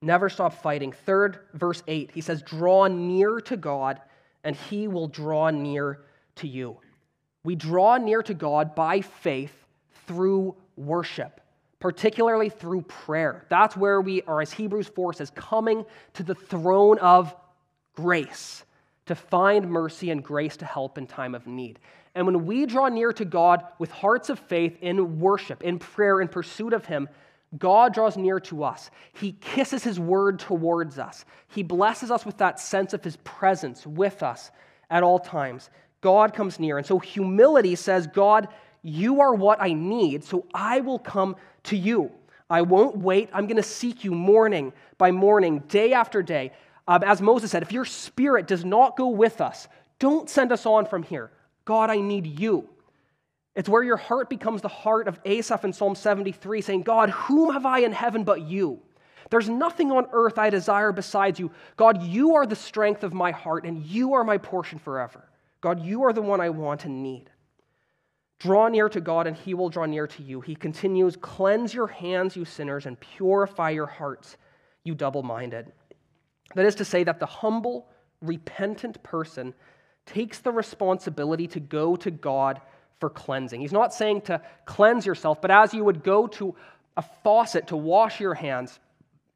Never 0.03 0.31
stop 0.31 0.55
fighting. 0.55 0.93
Third, 0.93 1.41
verse 1.53 1.83
8, 1.87 2.11
he 2.13 2.23
says, 2.23 2.43
Draw 2.43 2.87
near 2.87 3.41
to 3.43 3.57
God, 3.57 4.01
and 4.45 4.57
he 4.57 4.89
will 4.89 5.09
draw 5.09 5.51
near 5.51 6.01
to 6.37 6.49
you. 6.49 6.79
We 7.45 7.55
draw 7.55 7.99
near 7.99 8.23
to 8.23 8.35
God 8.35 8.75
by 8.75 9.03
faith 9.03 9.55
through 10.07 10.57
worship, 10.77 11.41
particularly 11.79 12.49
through 12.49 12.83
prayer. 12.83 13.47
That's 13.49 13.77
where 13.77 14.01
we 14.01 14.23
are, 14.23 14.41
as 14.41 14.53
Hebrews 14.53 14.89
4 14.89 15.15
says, 15.15 15.31
coming 15.31 15.85
to 16.15 16.23
the 16.23 16.35
throne 16.35 16.99
of 16.99 17.35
grace 17.95 18.65
to 19.07 19.15
find 19.15 19.69
mercy 19.69 20.11
and 20.11 20.23
grace 20.23 20.57
to 20.59 20.65
help 20.65 20.97
in 20.97 21.07
time 21.07 21.35
of 21.35 21.47
need. 21.47 21.79
And 22.15 22.27
when 22.27 22.47
we 22.47 22.67
draw 22.67 22.89
near 22.89 23.13
to 23.13 23.25
God 23.25 23.65
with 23.79 23.91
hearts 23.91 24.31
of 24.31 24.39
faith 24.39 24.77
in 24.81 25.21
worship, 25.21 25.63
in 25.63 25.79
prayer, 25.79 26.21
in 26.21 26.29
pursuit 26.29 26.73
of 26.73 26.85
Him, 26.85 27.09
God 27.59 27.93
draws 27.95 28.17
near 28.17 28.39
to 28.41 28.65
us. 28.65 28.91
He 29.13 29.33
kisses 29.33 29.83
His 29.83 29.99
word 29.99 30.39
towards 30.39 30.99
us. 30.99 31.25
He 31.49 31.63
blesses 31.63 32.11
us 32.11 32.25
with 32.25 32.39
that 32.39 32.61
sense 32.61 32.95
of 32.95 33.03
His 33.03 33.17
presence 33.17 33.87
with 33.87 34.23
us 34.23 34.51
at 34.91 35.03
all 35.03 35.19
times. 35.19 35.71
God 36.01 36.33
comes 36.33 36.59
near. 36.59 36.79
And 36.79 36.87
so 36.87 36.99
humility 36.99 37.75
says, 37.75 38.07
God, 38.07 38.49
you 38.83 39.21
are 39.21 39.35
what 39.35 39.61
I 39.61 39.73
need, 39.73 40.25
so 40.25 40.47
I 40.55 40.81
will 40.81 40.99
come 40.99 41.37
to 41.65 41.77
you. 41.77 42.11
I 42.49 42.63
won't 42.63 42.99
wait. 42.99 43.31
I'm 43.33 43.47
going 43.47 43.57
to 43.57 43.63
seek 43.63 44.05
you 44.05 44.13
morning 44.13 44.73
by 44.99 45.11
morning, 45.11 45.61
day 45.69 45.93
after 45.93 46.23
day. 46.23 46.53
Um, 46.89 47.05
as 47.05 47.23
Moses 47.23 47.51
said, 47.51 47.63
if 47.63 47.73
your 47.73 47.85
spirit 47.85 48.47
does 48.47 48.65
not 48.65 48.97
go 48.97 49.09
with 49.09 49.41
us, 49.41 49.69
don't 49.99 50.29
send 50.29 50.51
us 50.51 50.67
on 50.67 50.87
from 50.87 51.03
here. 51.03 51.31
God, 51.65 51.91
I 51.91 52.01
need 52.01 52.27
you. 52.27 52.69
It's 53.55 53.69
where 53.69 53.83
your 53.83 53.97
heart 53.97 54.29
becomes 54.31 54.63
the 54.63 54.69
heart 54.69 55.07
of 55.07 55.21
Asaph 55.25 55.65
in 55.65 55.73
Psalm 55.73 55.95
73, 55.95 56.61
saying, 56.61 56.83
God, 56.83 57.11
whom 57.11 57.53
have 57.53 57.67
I 57.67 57.81
in 57.81 57.93
heaven 57.93 58.25
but 58.25 58.43
you? 58.43 58.81
There's 59.31 59.49
nothing 59.49 59.93
on 59.93 60.07
earth 60.13 60.39
I 60.39 60.51
desire 60.51 60.93
besides 60.93 61.39
you. 61.39 61.51
God, 61.77 62.03
you 62.03 62.35
are 62.35 62.47
the 62.47 62.57
strength 62.57 63.05
of 63.05 63.13
my 63.13 63.31
heart, 63.31 63.65
and 63.65 63.85
you 63.85 64.15
are 64.15 64.25
my 64.25 64.39
portion 64.39 64.79
forever. 64.79 65.29
God, 65.61 65.85
you 65.85 66.03
are 66.05 66.13
the 66.13 66.23
one 66.23 66.41
I 66.41 66.51
want 66.51 66.85
and 66.85 67.03
need. 67.03 67.31
Draw 68.41 68.69
near 68.69 68.89
to 68.89 69.03
God, 69.03 69.27
and 69.27 69.37
he 69.37 69.53
will 69.53 69.69
draw 69.69 69.85
near 69.85 70.07
to 70.07 70.23
you. 70.23 70.41
He 70.41 70.55
continues, 70.55 71.15
Cleanse 71.15 71.75
your 71.75 71.87
hands, 71.87 72.37
you 72.37 72.47
sinners, 72.47 72.87
and 72.87 72.99
purify 72.99 73.71
your 73.71 73.87
hearts, 73.87 74.39
you 74.83 74.95
double 74.95 75.23
minded. 75.23 75.71
That 76.55 76.65
is 76.65 76.75
to 76.77 76.85
say, 76.85 77.05
that 77.05 77.21
the 77.21 77.27
humble, 77.27 77.87
repentant 78.23 79.03
person 79.03 79.53
takes 80.07 80.39
the 80.39 80.53
responsibility 80.53 81.47
to 81.49 81.61
go 81.61 81.97
to 81.97 82.11
God 82.11 82.63
for 82.99 83.11
cleansing. 83.11 83.61
He's 83.61 83.73
not 83.73 83.93
saying 83.93 84.23
to 84.23 84.41
cleanse 84.65 85.05
yourself, 85.05 85.43
but 85.43 85.51
as 85.51 85.75
you 85.75 85.85
would 85.85 86.03
go 86.03 86.27
to 86.29 86.55
a 86.97 87.05
faucet 87.23 87.67
to 87.69 87.77
wash 87.77 88.21
your 88.21 88.35
hands, 88.35 88.81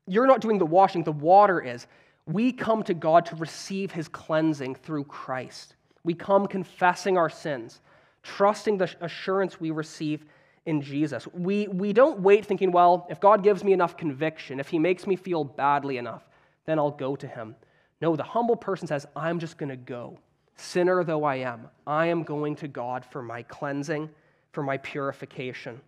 you're 0.07 0.27
not 0.27 0.41
doing 0.41 0.59
the 0.59 0.67
washing, 0.67 1.05
the 1.05 1.13
water 1.13 1.61
is. 1.61 1.87
We 2.27 2.53
come 2.53 2.83
to 2.85 2.95
God 2.95 3.27
to 3.27 3.37
receive 3.37 3.93
his 3.93 4.09
cleansing 4.09 4.77
through 4.77 5.05
Christ. 5.05 5.77
We 6.05 6.15
come 6.15 6.47
confessing 6.47 7.19
our 7.19 7.31
sins 7.31 7.81
trusting 8.25 8.79
the 8.79 8.93
assurance 9.01 9.61
we 9.61 9.71
receive 9.71 10.25
in 10.67 10.81
Jesus. 10.81 11.29
We, 11.33 11.69
we 11.69 11.93
don't 11.93 12.21
wait 12.21 12.47
thinking, 12.47 12.73
well, 12.73 13.07
if 13.11 13.21
God 13.21 13.45
gives 13.45 13.63
me 13.63 13.73
enough 13.73 13.97
conviction, 13.97 14.59
if 14.59 14.69
he 14.69 14.79
makes 14.79 15.07
me 15.07 15.15
feel 15.15 15.45
badly 15.45 15.99
enough, 15.99 16.27
then 16.65 16.79
I'll 16.79 16.91
go 16.91 17.15
to 17.15 17.29
him. 17.29 17.55
No, 18.01 18.17
the 18.17 18.23
humble 18.23 18.57
person 18.57 18.89
says, 18.89 19.07
I'm 19.15 19.39
just 19.39 19.59
going 19.59 19.69
to 19.69 19.77
go. 19.77 20.19
Sinner 20.57 21.05
though 21.05 21.25
I 21.25 21.37
am, 21.37 21.69
I 21.87 22.07
am 22.07 22.23
going 22.23 22.57
to 22.57 22.69
God 22.69 23.05
for 23.05 23.23
my 23.23 23.43
cleansing, 23.43 24.09
for 24.53 24.63
my 24.63 24.79
purification. 24.79 25.81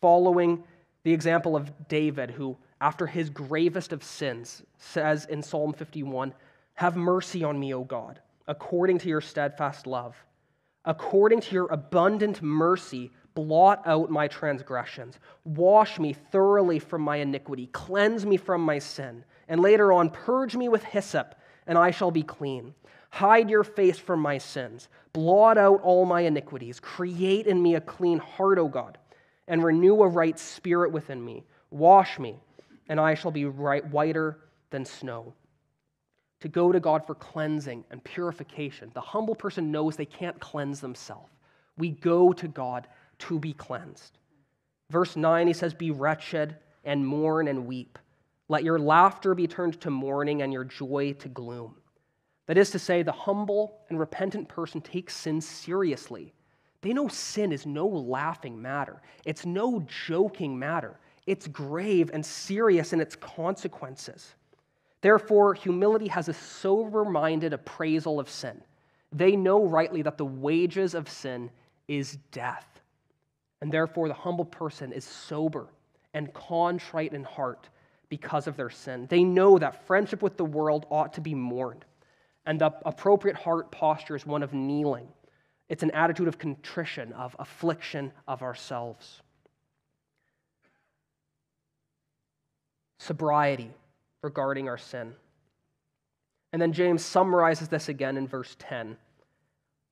Following 0.00 0.62
the 1.04 1.12
example 1.12 1.56
of 1.56 1.88
David, 1.88 2.30
who, 2.30 2.56
after 2.80 3.06
his 3.06 3.30
gravest 3.30 3.92
of 3.92 4.04
sins, 4.04 4.62
says 4.76 5.24
in 5.26 5.42
Psalm 5.42 5.72
51 5.72 6.34
Have 6.74 6.96
mercy 6.96 7.44
on 7.44 7.58
me, 7.58 7.72
O 7.72 7.84
God, 7.84 8.20
according 8.46 8.98
to 8.98 9.08
your 9.08 9.20
steadfast 9.20 9.86
love 9.86 10.16
According 10.84 11.40
to 11.42 11.54
your 11.54 11.66
abundant 11.70 12.42
mercy, 12.42 13.10
blot 13.34 13.82
out 13.86 14.10
my 14.10 14.26
transgressions. 14.28 15.18
Wash 15.44 15.98
me 15.98 16.12
thoroughly 16.12 16.78
from 16.78 17.02
my 17.02 17.16
iniquity. 17.16 17.68
Cleanse 17.68 18.26
me 18.26 18.36
from 18.36 18.62
my 18.62 18.78
sin. 18.78 19.24
And 19.48 19.60
later 19.60 19.92
on, 19.92 20.10
purge 20.10 20.56
me 20.56 20.68
with 20.68 20.82
hyssop, 20.82 21.34
and 21.66 21.78
I 21.78 21.90
shall 21.90 22.10
be 22.10 22.22
clean. 22.22 22.74
Hide 23.10 23.50
your 23.50 23.64
face 23.64 23.98
from 23.98 24.20
my 24.20 24.38
sins. 24.38 24.88
Blot 25.12 25.58
out 25.58 25.82
all 25.82 26.04
my 26.04 26.22
iniquities. 26.22 26.80
Create 26.80 27.46
in 27.46 27.62
me 27.62 27.74
a 27.74 27.80
clean 27.80 28.18
heart, 28.18 28.58
O 28.58 28.66
God, 28.66 28.98
and 29.46 29.62
renew 29.62 30.02
a 30.02 30.08
right 30.08 30.38
spirit 30.38 30.90
within 30.90 31.24
me. 31.24 31.44
Wash 31.70 32.18
me, 32.18 32.40
and 32.88 32.98
I 32.98 33.14
shall 33.14 33.30
be 33.30 33.44
right, 33.44 33.84
whiter 33.86 34.38
than 34.70 34.84
snow 34.84 35.34
to 36.42 36.48
go 36.48 36.72
to 36.72 36.80
God 36.80 37.06
for 37.06 37.14
cleansing 37.14 37.84
and 37.90 38.02
purification. 38.04 38.90
The 38.94 39.00
humble 39.00 39.34
person 39.34 39.72
knows 39.72 39.96
they 39.96 40.04
can't 40.04 40.38
cleanse 40.40 40.80
themselves. 40.80 41.30
We 41.78 41.90
go 41.90 42.32
to 42.32 42.48
God 42.48 42.88
to 43.20 43.38
be 43.38 43.52
cleansed. 43.52 44.18
Verse 44.90 45.16
9, 45.16 45.46
he 45.46 45.52
says, 45.52 45.72
Be 45.72 45.90
wretched 45.90 46.56
and 46.84 47.06
mourn 47.06 47.48
and 47.48 47.66
weep. 47.66 47.98
Let 48.48 48.64
your 48.64 48.78
laughter 48.78 49.34
be 49.34 49.46
turned 49.46 49.80
to 49.80 49.90
mourning 49.90 50.42
and 50.42 50.52
your 50.52 50.64
joy 50.64 51.14
to 51.14 51.28
gloom. 51.28 51.76
That 52.46 52.58
is 52.58 52.70
to 52.70 52.78
say, 52.78 53.02
the 53.02 53.12
humble 53.12 53.78
and 53.88 53.98
repentant 53.98 54.48
person 54.48 54.80
takes 54.80 55.16
sin 55.16 55.40
seriously. 55.40 56.34
They 56.82 56.92
know 56.92 57.06
sin 57.06 57.52
is 57.52 57.64
no 57.64 57.86
laughing 57.86 58.60
matter, 58.60 59.00
it's 59.24 59.46
no 59.46 59.86
joking 60.06 60.58
matter. 60.58 60.98
It's 61.24 61.46
grave 61.46 62.10
and 62.12 62.26
serious 62.26 62.92
in 62.92 63.00
its 63.00 63.14
consequences. 63.14 64.34
Therefore, 65.02 65.52
humility 65.52 66.08
has 66.08 66.28
a 66.28 66.32
sober 66.32 67.04
minded 67.04 67.52
appraisal 67.52 68.18
of 68.18 68.30
sin. 68.30 68.62
They 69.10 69.36
know 69.36 69.66
rightly 69.66 70.00
that 70.02 70.16
the 70.16 70.24
wages 70.24 70.94
of 70.94 71.10
sin 71.10 71.50
is 71.88 72.18
death. 72.30 72.66
And 73.60 73.70
therefore, 73.70 74.08
the 74.08 74.14
humble 74.14 74.44
person 74.44 74.92
is 74.92 75.04
sober 75.04 75.66
and 76.14 76.32
contrite 76.32 77.12
in 77.12 77.24
heart 77.24 77.68
because 78.08 78.46
of 78.46 78.56
their 78.56 78.70
sin. 78.70 79.06
They 79.10 79.24
know 79.24 79.58
that 79.58 79.86
friendship 79.86 80.22
with 80.22 80.36
the 80.36 80.44
world 80.44 80.86
ought 80.88 81.14
to 81.14 81.20
be 81.20 81.34
mourned. 81.34 81.84
And 82.46 82.60
the 82.60 82.72
appropriate 82.84 83.36
heart 83.36 83.72
posture 83.72 84.14
is 84.14 84.24
one 84.24 84.42
of 84.42 84.52
kneeling. 84.52 85.08
It's 85.68 85.82
an 85.82 85.90
attitude 85.92 86.28
of 86.28 86.38
contrition, 86.38 87.12
of 87.14 87.34
affliction 87.38 88.12
of 88.28 88.42
ourselves. 88.42 89.20
Sobriety 92.98 93.72
regarding 94.22 94.68
our 94.68 94.78
sin. 94.78 95.14
And 96.52 96.60
then 96.60 96.72
James 96.72 97.04
summarizes 97.04 97.68
this 97.68 97.88
again 97.88 98.16
in 98.16 98.26
verse 98.26 98.56
10 98.58 98.96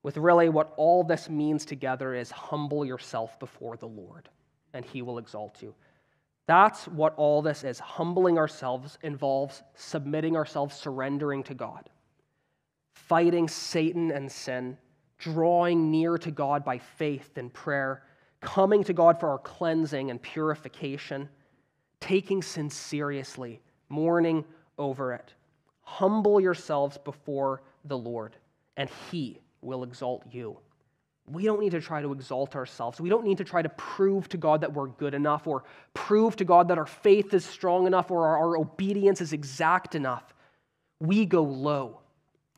with 0.02 0.16
really 0.16 0.48
what 0.48 0.72
all 0.76 1.04
this 1.04 1.28
means 1.28 1.64
together 1.64 2.14
is 2.14 2.30
humble 2.30 2.84
yourself 2.84 3.38
before 3.38 3.76
the 3.76 3.88
Lord, 3.88 4.28
and 4.72 4.84
he 4.84 5.02
will 5.02 5.18
exalt 5.18 5.60
you. 5.62 5.74
That's 6.46 6.88
what 6.88 7.14
all 7.16 7.42
this 7.42 7.64
is. 7.64 7.78
Humbling 7.78 8.38
ourselves 8.38 8.98
involves 9.02 9.62
submitting 9.74 10.36
ourselves, 10.36 10.74
surrendering 10.74 11.42
to 11.44 11.54
God, 11.54 11.90
fighting 12.94 13.46
Satan 13.46 14.10
and 14.10 14.30
sin, 14.30 14.78
drawing 15.18 15.90
near 15.90 16.16
to 16.18 16.30
God 16.30 16.64
by 16.64 16.78
faith 16.78 17.36
and 17.36 17.52
prayer, 17.52 18.02
coming 18.40 18.82
to 18.84 18.94
God 18.94 19.20
for 19.20 19.28
our 19.28 19.38
cleansing 19.38 20.10
and 20.10 20.20
purification, 20.20 21.28
taking 22.00 22.42
sin 22.42 22.70
seriously, 22.70 23.60
mourning 23.90 24.44
over 24.78 25.12
it. 25.12 25.34
Humble 25.82 26.40
yourselves 26.40 26.96
before 26.96 27.62
the 27.84 27.98
Lord, 27.98 28.36
and 28.76 28.88
He 29.10 29.40
will 29.60 29.82
exalt 29.82 30.24
you. 30.30 30.56
We 31.26 31.44
don't 31.44 31.60
need 31.60 31.70
to 31.72 31.80
try 31.80 32.02
to 32.02 32.12
exalt 32.12 32.56
ourselves. 32.56 33.00
We 33.00 33.08
don't 33.08 33.24
need 33.24 33.38
to 33.38 33.44
try 33.44 33.62
to 33.62 33.68
prove 33.68 34.28
to 34.30 34.36
God 34.36 34.62
that 34.62 34.72
we're 34.72 34.88
good 34.88 35.14
enough 35.14 35.46
or 35.46 35.64
prove 35.94 36.34
to 36.36 36.44
God 36.44 36.68
that 36.68 36.78
our 36.78 36.86
faith 36.86 37.34
is 37.34 37.44
strong 37.44 37.86
enough 37.86 38.10
or 38.10 38.26
our, 38.26 38.56
obedience 38.56 39.20
is 39.20 39.32
exact 39.32 39.94
enough. 39.94 40.34
We 40.98 41.26
go 41.26 41.42
low, 41.42 42.00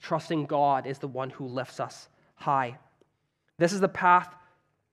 trusting 0.01 0.47
God 0.47 0.87
is 0.87 0.99
the 0.99 1.09
one 1.09 1.29
who 1.31 1.47
lifts 1.47 1.81
us 1.81 2.09
high. 2.35 2.79
This 3.59 3.73
is 3.73 3.81
the 3.81 3.89
path 3.89 4.35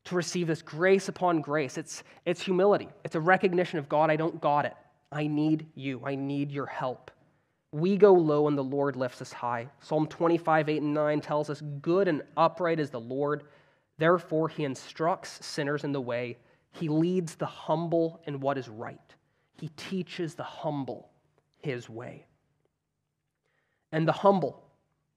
to 0.06 0.16
receive 0.16 0.48
this 0.48 0.62
grace 0.62 1.08
upon 1.08 1.42
grace. 1.42 1.78
It's, 1.78 2.04
it's 2.26 2.42
humility, 2.42 2.90
it's 3.06 3.16
a 3.16 3.22
recognition 3.22 3.80
of 3.80 3.88
God, 3.88 4.12
I 4.12 4.16
don't 4.18 4.42
got 4.42 4.66
it. 4.66 4.74
I 5.12 5.28
need 5.28 5.68
you, 5.76 6.02
I 6.06 6.16
need 6.16 6.52
your 6.52 6.68
help. 6.68 7.12
We 7.72 7.98
go 7.98 8.14
low 8.14 8.48
and 8.48 8.58
the 8.58 8.64
Lord 8.64 8.96
lifts 8.96 9.22
us 9.22 9.32
high. 9.32 9.68
Psalm 9.82 10.08
25, 10.08 10.70
8 10.70 10.82
and 10.82 10.94
9 10.94 11.22
tells 11.22 11.50
us, 11.50 11.62
Good 11.82 12.08
and 12.08 12.24
upright 12.36 12.80
is 12.80 12.90
the 12.90 13.00
Lord. 13.00 13.44
Therefore, 13.98 14.50
he 14.50 14.64
instructs 14.64 15.46
sinners 15.46 15.84
in 15.84 15.92
the 15.92 16.02
way. 16.02 16.38
He 16.72 16.88
leads 16.88 17.36
the 17.36 17.46
humble 17.46 18.22
in 18.26 18.40
what 18.40 18.58
is 18.58 18.70
right. 18.70 19.00
He 19.60 19.70
teaches 19.70 20.36
the 20.36 20.44
humble 20.44 21.10
his 21.58 21.90
way. 21.90 22.26
And 23.92 24.08
the 24.08 24.14
humble, 24.14 24.64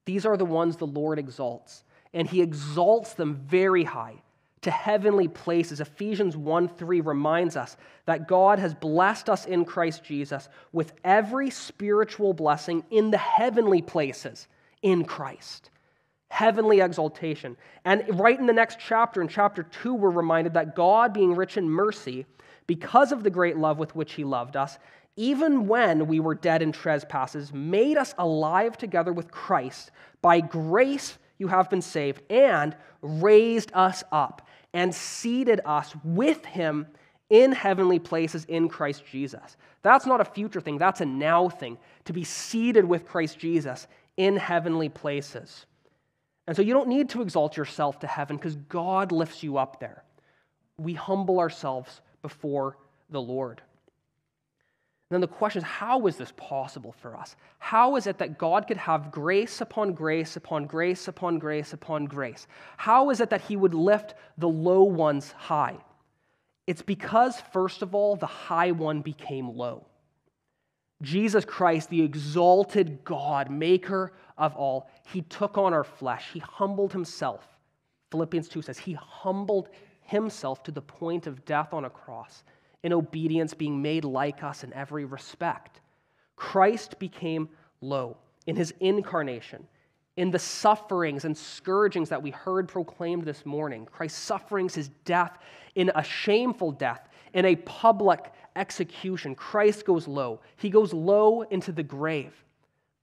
these 0.05 0.25
are 0.25 0.37
the 0.37 0.45
ones 0.45 0.77
the 0.77 0.85
Lord 0.85 1.17
exalts. 1.17 1.83
And 2.13 2.27
he 2.27 2.41
exalts 2.41 3.13
them 3.13 3.35
very 3.47 3.83
high 3.83 4.21
to 4.63 4.71
heavenly 4.71 5.27
places. 5.27 5.79
Ephesians 5.79 6.35
1 6.35 6.67
3 6.67 7.01
reminds 7.01 7.55
us 7.55 7.77
that 8.05 8.27
God 8.27 8.59
has 8.59 8.73
blessed 8.73 9.29
us 9.29 9.45
in 9.45 9.65
Christ 9.65 10.03
Jesus 10.03 10.49
with 10.71 10.93
every 11.03 11.49
spiritual 11.49 12.33
blessing 12.33 12.83
in 12.89 13.11
the 13.11 13.17
heavenly 13.17 13.81
places 13.81 14.47
in 14.81 15.05
Christ 15.05 15.69
heavenly 16.33 16.79
exaltation. 16.79 17.55
And 17.85 18.03
right 18.19 18.39
in 18.39 18.47
the 18.47 18.53
next 18.53 18.79
chapter, 18.79 19.21
in 19.21 19.27
chapter 19.27 19.61
2, 19.61 19.93
we're 19.93 20.09
reminded 20.09 20.55
that 20.55 20.75
God, 20.75 21.13
being 21.13 21.35
rich 21.35 21.57
in 21.57 21.69
mercy, 21.69 22.25
because 22.65 23.11
of 23.11 23.21
the 23.21 23.29
great 23.29 23.55
love 23.55 23.77
with 23.77 23.95
which 23.95 24.13
he 24.13 24.23
loved 24.23 24.55
us, 24.55 24.79
even 25.15 25.67
when 25.67 26.07
we 26.07 26.19
were 26.19 26.33
dead 26.33 26.63
in 26.63 26.71
trespasses, 26.71 27.53
made 27.53 27.97
us 27.97 28.15
alive 28.17 28.79
together 28.79 29.13
with 29.13 29.29
Christ. 29.29 29.91
By 30.23 30.39
grace 30.39 31.19
you 31.37 31.49
have 31.49 31.69
been 31.69 31.83
saved, 31.83 32.23
and 32.31 32.75
raised 33.03 33.69
us 33.75 34.03
up, 34.11 34.42
and 34.73 34.93
seated 34.93 35.61
us 35.65 35.93
with 36.03 36.43
him 36.45 36.87
in 37.29 37.51
heavenly 37.51 37.99
places 37.99 38.45
in 38.45 38.69
Christ 38.69 39.03
Jesus. 39.05 39.57
That's 39.81 40.05
not 40.05 40.21
a 40.21 40.25
future 40.25 40.61
thing, 40.61 40.77
that's 40.77 41.01
a 41.01 41.05
now 41.05 41.49
thing, 41.49 41.77
to 42.05 42.13
be 42.13 42.23
seated 42.23 42.85
with 42.85 43.05
Christ 43.05 43.39
Jesus 43.39 43.87
in 44.17 44.35
heavenly 44.35 44.89
places. 44.89 45.65
And 46.47 46.55
so 46.55 46.61
you 46.61 46.73
don't 46.73 46.89
need 46.89 47.09
to 47.09 47.21
exalt 47.21 47.55
yourself 47.57 47.99
to 47.99 48.07
heaven 48.07 48.35
because 48.35 48.55
God 48.55 49.11
lifts 49.11 49.43
you 49.43 49.57
up 49.57 49.79
there. 49.79 50.03
We 50.77 50.93
humble 50.93 51.39
ourselves 51.39 52.01
before 52.21 52.77
the 53.09 53.21
Lord. 53.21 53.61
Then 55.09 55.21
the 55.21 55.27
question 55.27 55.61
is 55.61 55.67
how 55.67 56.07
is 56.07 56.17
this 56.17 56.33
possible 56.37 56.91
for 56.91 57.15
us? 57.15 57.35
How 57.59 57.95
is 57.95 58.07
it 58.07 58.17
that 58.17 58.37
God 58.37 58.67
could 58.67 58.77
have 58.77 59.11
grace 59.11 59.61
upon 59.61 59.93
grace 59.93 60.35
upon 60.35 60.65
grace 60.65 61.07
upon 61.07 61.39
grace 61.39 61.73
upon 61.73 62.05
grace? 62.05 62.47
How 62.77 63.09
is 63.09 63.19
it 63.19 63.29
that 63.29 63.41
He 63.41 63.55
would 63.55 63.73
lift 63.73 64.15
the 64.37 64.49
low 64.49 64.83
ones 64.83 65.31
high? 65.31 65.77
It's 66.65 66.81
because, 66.81 67.41
first 67.51 67.81
of 67.81 67.93
all, 67.93 68.15
the 68.15 68.25
high 68.25 68.71
one 68.71 69.01
became 69.01 69.55
low. 69.55 69.85
Jesus 71.01 71.43
Christ, 71.43 71.89
the 71.89 72.01
exalted 72.01 73.03
God, 73.03 73.51
maker 73.51 74.13
of 74.37 74.55
all, 74.55 74.89
he 75.11 75.21
took 75.23 75.57
on 75.57 75.73
our 75.73 75.83
flesh. 75.83 76.29
He 76.33 76.39
humbled 76.39 76.93
himself. 76.93 77.45
Philippians 78.11 78.47
2 78.47 78.61
says, 78.61 78.77
He 78.77 78.93
humbled 78.93 79.69
himself 80.01 80.63
to 80.63 80.71
the 80.71 80.81
point 80.81 81.27
of 81.27 81.43
death 81.45 81.73
on 81.73 81.85
a 81.85 81.89
cross, 81.89 82.43
in 82.83 82.93
obedience, 82.93 83.53
being 83.53 83.81
made 83.81 84.03
like 84.03 84.43
us 84.43 84.63
in 84.63 84.73
every 84.73 85.05
respect. 85.05 85.81
Christ 86.35 86.99
became 86.99 87.49
low 87.81 88.17
in 88.45 88.55
his 88.55 88.73
incarnation, 88.79 89.65
in 90.17 90.29
the 90.29 90.39
sufferings 90.39 91.25
and 91.25 91.35
scourgings 91.35 92.09
that 92.09 92.21
we 92.21 92.29
heard 92.31 92.67
proclaimed 92.67 93.23
this 93.23 93.45
morning. 93.45 93.85
Christ's 93.85 94.19
sufferings, 94.19 94.75
his 94.75 94.89
death, 95.05 95.37
in 95.75 95.91
a 95.95 96.03
shameful 96.03 96.71
death, 96.71 97.07
in 97.33 97.45
a 97.45 97.55
public 97.55 98.31
execution, 98.55 99.33
Christ 99.33 99.85
goes 99.85 100.07
low. 100.07 100.41
He 100.57 100.69
goes 100.69 100.93
low 100.93 101.41
into 101.43 101.71
the 101.71 101.83
grave, 101.83 102.33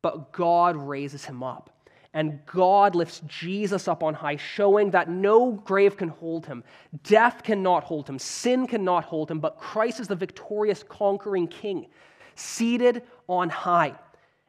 but 0.03 0.33
God 0.33 0.77
raises 0.77 1.25
him 1.25 1.43
up. 1.43 1.71
And 2.13 2.41
God 2.45 2.95
lifts 2.95 3.23
Jesus 3.29 3.87
up 3.87 4.03
on 4.03 4.15
high, 4.15 4.37
showing 4.37 4.91
that 4.91 5.09
no 5.09 5.53
grave 5.53 5.97
can 5.97 6.09
hold 6.09 6.47
him, 6.47 6.65
death 7.05 7.43
cannot 7.45 7.85
hold 7.85 8.09
him, 8.09 8.19
sin 8.19 8.67
cannot 8.67 9.05
hold 9.05 9.31
him, 9.31 9.39
but 9.39 9.59
Christ 9.59 10.01
is 10.01 10.09
the 10.09 10.17
victorious, 10.17 10.83
conquering 10.83 11.47
king, 11.47 11.87
seated 12.35 13.03
on 13.29 13.49
high. 13.49 13.95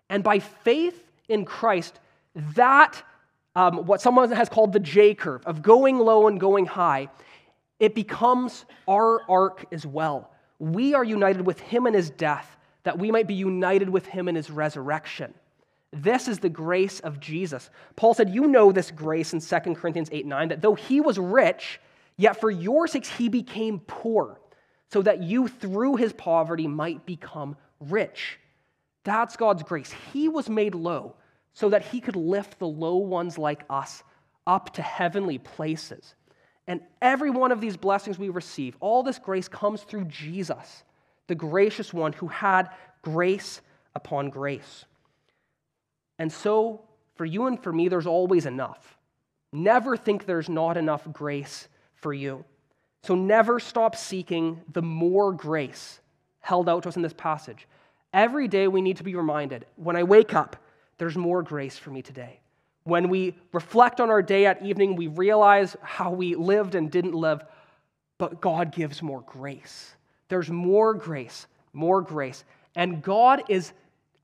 And 0.10 0.24
by 0.24 0.40
faith 0.40 1.04
in 1.30 1.46
Christ, 1.46 2.00
that, 2.56 3.04
um, 3.56 3.86
what 3.86 4.02
someone 4.02 4.32
has 4.32 4.50
called 4.50 4.74
the 4.74 4.80
J 4.80 5.14
curve 5.14 5.46
of 5.46 5.62
going 5.62 6.00
low 6.00 6.28
and 6.28 6.40
going 6.40 6.66
high, 6.66 7.10
it 7.80 7.94
becomes 7.94 8.66
our 8.88 9.22
arc 9.30 9.66
as 9.72 9.86
well 9.86 10.32
we 10.62 10.94
are 10.94 11.04
united 11.04 11.44
with 11.44 11.60
him 11.60 11.88
in 11.88 11.96
his 11.96 12.12
death, 12.12 12.56
that 12.84 13.00
we 13.00 13.10
might 13.10 13.26
be 13.26 13.34
united 13.34 13.90
with 13.90 14.06
him 14.06 14.28
in 14.28 14.36
his 14.36 14.52
resurrection. 14.52 15.34
This 15.94 16.28
is 16.28 16.40
the 16.40 16.50
grace 16.50 17.00
of 17.02 17.20
Jesus. 17.20 17.70
Paul 17.96 18.14
said, 18.14 18.34
You 18.34 18.48
know 18.48 18.72
this 18.72 18.92
grace 18.92 19.34
in 19.34 19.42
2 19.42 19.76
Corinthians 19.76 20.10
8 20.12 20.26
9, 20.26 20.48
that 20.50 20.62
though 20.62 20.76
he 20.76 21.02
was 21.02 21.20
rich, 21.20 21.80
yet 22.18 22.40
for 22.40 22.50
your 22.50 22.88
sakes 22.88 23.10
he 23.10 23.28
became 23.28 23.80
poor, 23.80 24.40
so 24.90 25.02
that 25.02 25.24
you 25.24 25.48
through 25.48 25.98
his 25.98 26.14
poverty 26.14 26.68
might 26.68 27.06
become 27.06 27.58
rich. 27.80 28.40
That's 29.04 29.36
God's 29.36 29.64
grace. 29.64 29.94
He 30.14 30.30
was 30.30 30.50
made 30.50 30.76
low 30.76 31.16
so 31.54 31.70
that 31.70 31.86
he 31.86 32.00
could 32.00 32.16
lift 32.16 32.60
the 32.60 32.68
low 32.68 32.98
ones 32.98 33.38
like 33.38 33.64
us 33.70 34.04
up 34.48 34.74
to 34.74 34.82
heavenly 34.82 35.38
places. 35.38 36.16
And 36.68 36.82
every 37.02 37.30
one 37.30 37.52
of 37.52 37.60
these 37.60 37.76
blessings 37.76 38.18
we 38.18 38.30
receive, 38.30 38.78
all 38.80 39.04
this 39.04 39.20
grace 39.20 39.48
comes 39.48 39.82
through 39.82 40.06
Jesus, 40.06 40.84
the 41.28 41.36
gracious 41.36 41.94
one 41.94 42.14
who 42.14 42.28
had 42.28 42.70
grace 43.02 43.62
upon 43.96 44.30
grace. 44.30 44.86
And 46.22 46.32
so, 46.32 46.82
for 47.16 47.26
you 47.26 47.48
and 47.48 47.60
for 47.60 47.74
me, 47.74 47.88
there's 47.88 48.06
always 48.06 48.46
enough. 48.46 48.96
Never 49.52 49.98
think 49.98 50.28
there's 50.28 50.50
not 50.50 50.78
enough 50.78 51.12
grace 51.12 51.68
for 51.96 52.14
you. 52.14 52.46
So, 53.02 53.16
never 53.16 53.60
stop 53.60 53.96
seeking 53.96 54.62
the 54.72 54.84
more 54.84 55.34
grace 55.34 56.00
held 56.40 56.70
out 56.70 56.84
to 56.84 56.90
us 56.90 56.96
in 56.96 57.02
this 57.02 57.12
passage. 57.12 57.68
Every 58.14 58.48
day 58.48 58.68
we 58.68 58.84
need 58.84 58.98
to 58.98 59.04
be 59.04 59.16
reminded 59.16 59.66
when 59.78 59.96
I 59.96 60.04
wake 60.04 60.36
up, 60.36 60.58
there's 61.00 61.18
more 61.18 61.42
grace 61.42 61.80
for 61.80 61.90
me 61.90 62.04
today. 62.04 62.40
When 62.84 63.10
we 63.10 63.36
reflect 63.52 64.00
on 64.00 64.12
our 64.12 64.22
day 64.22 64.46
at 64.46 64.64
evening, 64.64 64.96
we 64.96 65.08
realize 65.08 65.76
how 65.82 66.12
we 66.12 66.36
lived 66.36 66.76
and 66.76 66.92
didn't 66.92 67.16
live, 67.16 67.44
but 68.20 68.40
God 68.40 68.72
gives 68.72 69.02
more 69.02 69.22
grace. 69.22 69.96
There's 70.30 70.52
more 70.52 70.94
grace, 70.94 71.48
more 71.74 72.00
grace. 72.00 72.44
And 72.76 73.02
God 73.02 73.42
is 73.50 73.74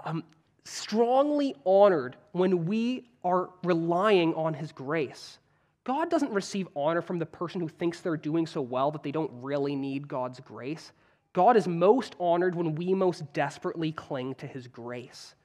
um, 0.06 0.24
strongly 0.68 1.56
honored 1.66 2.16
when 2.32 2.66
we 2.66 3.10
are 3.24 3.50
relying 3.64 4.34
on 4.36 4.54
His 4.54 4.72
grace. 4.72 5.40
God 5.84 6.10
doesn't 6.10 6.34
receive 6.34 6.68
honor 6.76 7.02
from 7.02 7.20
the 7.20 7.26
person 7.26 7.62
who 7.62 7.70
thinks 7.70 8.02
they're 8.02 8.18
doing 8.18 8.46
so 8.46 8.62
well 8.62 8.92
that 8.92 9.04
they 9.04 9.12
don't 9.12 9.32
really 9.42 9.76
need 9.76 10.08
God's 10.08 10.40
grace. 10.42 10.92
God 11.34 11.56
is 11.56 11.68
most 11.68 12.16
honored 12.20 12.56
when 12.56 12.76
we 12.76 12.94
most 12.94 13.32
desperately 13.34 13.92
cling 13.92 14.36
to 14.36 14.48
His 14.48 14.68
grace. 14.68 15.36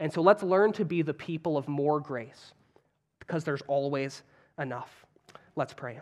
And 0.00 0.12
so 0.12 0.20
let's 0.20 0.42
learn 0.42 0.72
to 0.74 0.84
be 0.84 1.02
the 1.02 1.14
people 1.14 1.56
of 1.56 1.68
more 1.68 2.00
grace 2.00 2.52
because 3.18 3.44
there's 3.44 3.62
always 3.66 4.22
enough. 4.58 5.06
Let's 5.56 5.72
pray. 5.72 6.00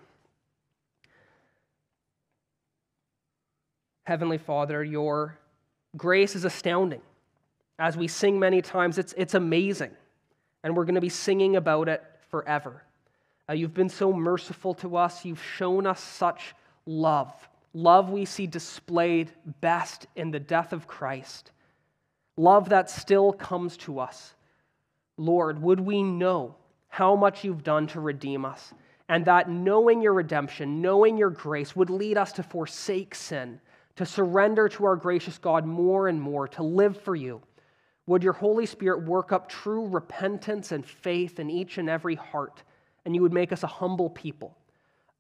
Heavenly 4.04 4.38
Father, 4.38 4.84
your 4.84 5.38
grace 5.96 6.36
is 6.36 6.44
astounding. 6.44 7.02
As 7.78 7.96
we 7.96 8.08
sing 8.08 8.38
many 8.38 8.62
times, 8.62 8.98
it's, 8.98 9.14
it's 9.16 9.34
amazing. 9.34 9.90
And 10.62 10.76
we're 10.76 10.84
going 10.84 10.94
to 10.94 11.00
be 11.00 11.08
singing 11.08 11.56
about 11.56 11.88
it 11.88 12.02
forever. 12.30 12.82
Uh, 13.48 13.52
you've 13.52 13.74
been 13.74 13.88
so 13.88 14.12
merciful 14.12 14.74
to 14.74 14.96
us. 14.96 15.24
You've 15.24 15.42
shown 15.42 15.86
us 15.86 16.00
such 16.00 16.54
love. 16.86 17.32
Love 17.74 18.10
we 18.10 18.24
see 18.24 18.46
displayed 18.46 19.30
best 19.60 20.06
in 20.16 20.30
the 20.30 20.40
death 20.40 20.72
of 20.72 20.86
Christ 20.86 21.52
love 22.36 22.68
that 22.68 22.90
still 22.90 23.32
comes 23.32 23.76
to 23.78 23.98
us. 23.98 24.34
Lord, 25.16 25.60
would 25.62 25.80
we 25.80 26.02
know 26.02 26.54
how 26.88 27.16
much 27.16 27.44
you've 27.44 27.64
done 27.64 27.86
to 27.88 28.00
redeem 28.00 28.44
us, 28.44 28.72
and 29.08 29.24
that 29.24 29.48
knowing 29.48 30.02
your 30.02 30.12
redemption, 30.12 30.82
knowing 30.82 31.16
your 31.16 31.30
grace, 31.30 31.74
would 31.74 31.90
lead 31.90 32.18
us 32.18 32.32
to 32.32 32.42
forsake 32.42 33.14
sin, 33.14 33.60
to 33.96 34.04
surrender 34.04 34.68
to 34.68 34.84
our 34.84 34.96
gracious 34.96 35.38
God 35.38 35.64
more 35.64 36.08
and 36.08 36.20
more, 36.20 36.48
to 36.48 36.62
live 36.62 37.00
for 37.00 37.14
you. 37.14 37.40
Would 38.06 38.22
your 38.22 38.32
Holy 38.32 38.66
Spirit 38.66 39.04
work 39.04 39.32
up 39.32 39.48
true 39.48 39.86
repentance 39.88 40.72
and 40.72 40.86
faith 40.86 41.40
in 41.40 41.50
each 41.50 41.78
and 41.78 41.90
every 41.90 42.14
heart, 42.14 42.62
and 43.04 43.14
you 43.14 43.22
would 43.22 43.32
make 43.32 43.52
us 43.52 43.62
a 43.62 43.68
humble 43.68 44.10
people, 44.10 44.56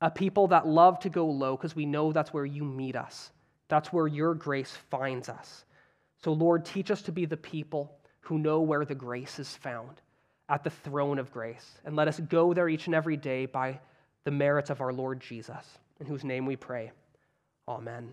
a 0.00 0.10
people 0.10 0.48
that 0.48 0.66
love 0.66 1.00
to 1.00 1.08
go 1.08 1.26
low 1.26 1.56
because 1.56 1.74
we 1.74 1.86
know 1.86 2.12
that's 2.12 2.32
where 2.32 2.44
you 2.44 2.64
meet 2.64 2.94
us. 2.94 3.32
That's 3.68 3.92
where 3.92 4.06
your 4.06 4.34
grace 4.34 4.76
finds 4.90 5.28
us. 5.28 5.64
So, 6.22 6.32
Lord, 6.32 6.64
teach 6.64 6.90
us 6.90 7.02
to 7.02 7.12
be 7.12 7.24
the 7.24 7.36
people 7.36 7.92
who 8.20 8.38
know 8.38 8.60
where 8.60 8.84
the 8.84 8.94
grace 8.94 9.38
is 9.38 9.54
found 9.56 10.00
at 10.48 10.62
the 10.62 10.70
throne 10.70 11.18
of 11.18 11.32
grace. 11.32 11.80
And 11.84 11.96
let 11.96 12.08
us 12.08 12.20
go 12.20 12.54
there 12.54 12.68
each 12.68 12.86
and 12.86 12.94
every 12.94 13.16
day 13.16 13.46
by 13.46 13.80
the 14.24 14.30
merits 14.30 14.70
of 14.70 14.80
our 14.80 14.92
Lord 14.92 15.20
Jesus, 15.20 15.78
in 16.00 16.06
whose 16.06 16.24
name 16.24 16.46
we 16.46 16.56
pray. 16.56 16.92
Amen. 17.68 18.12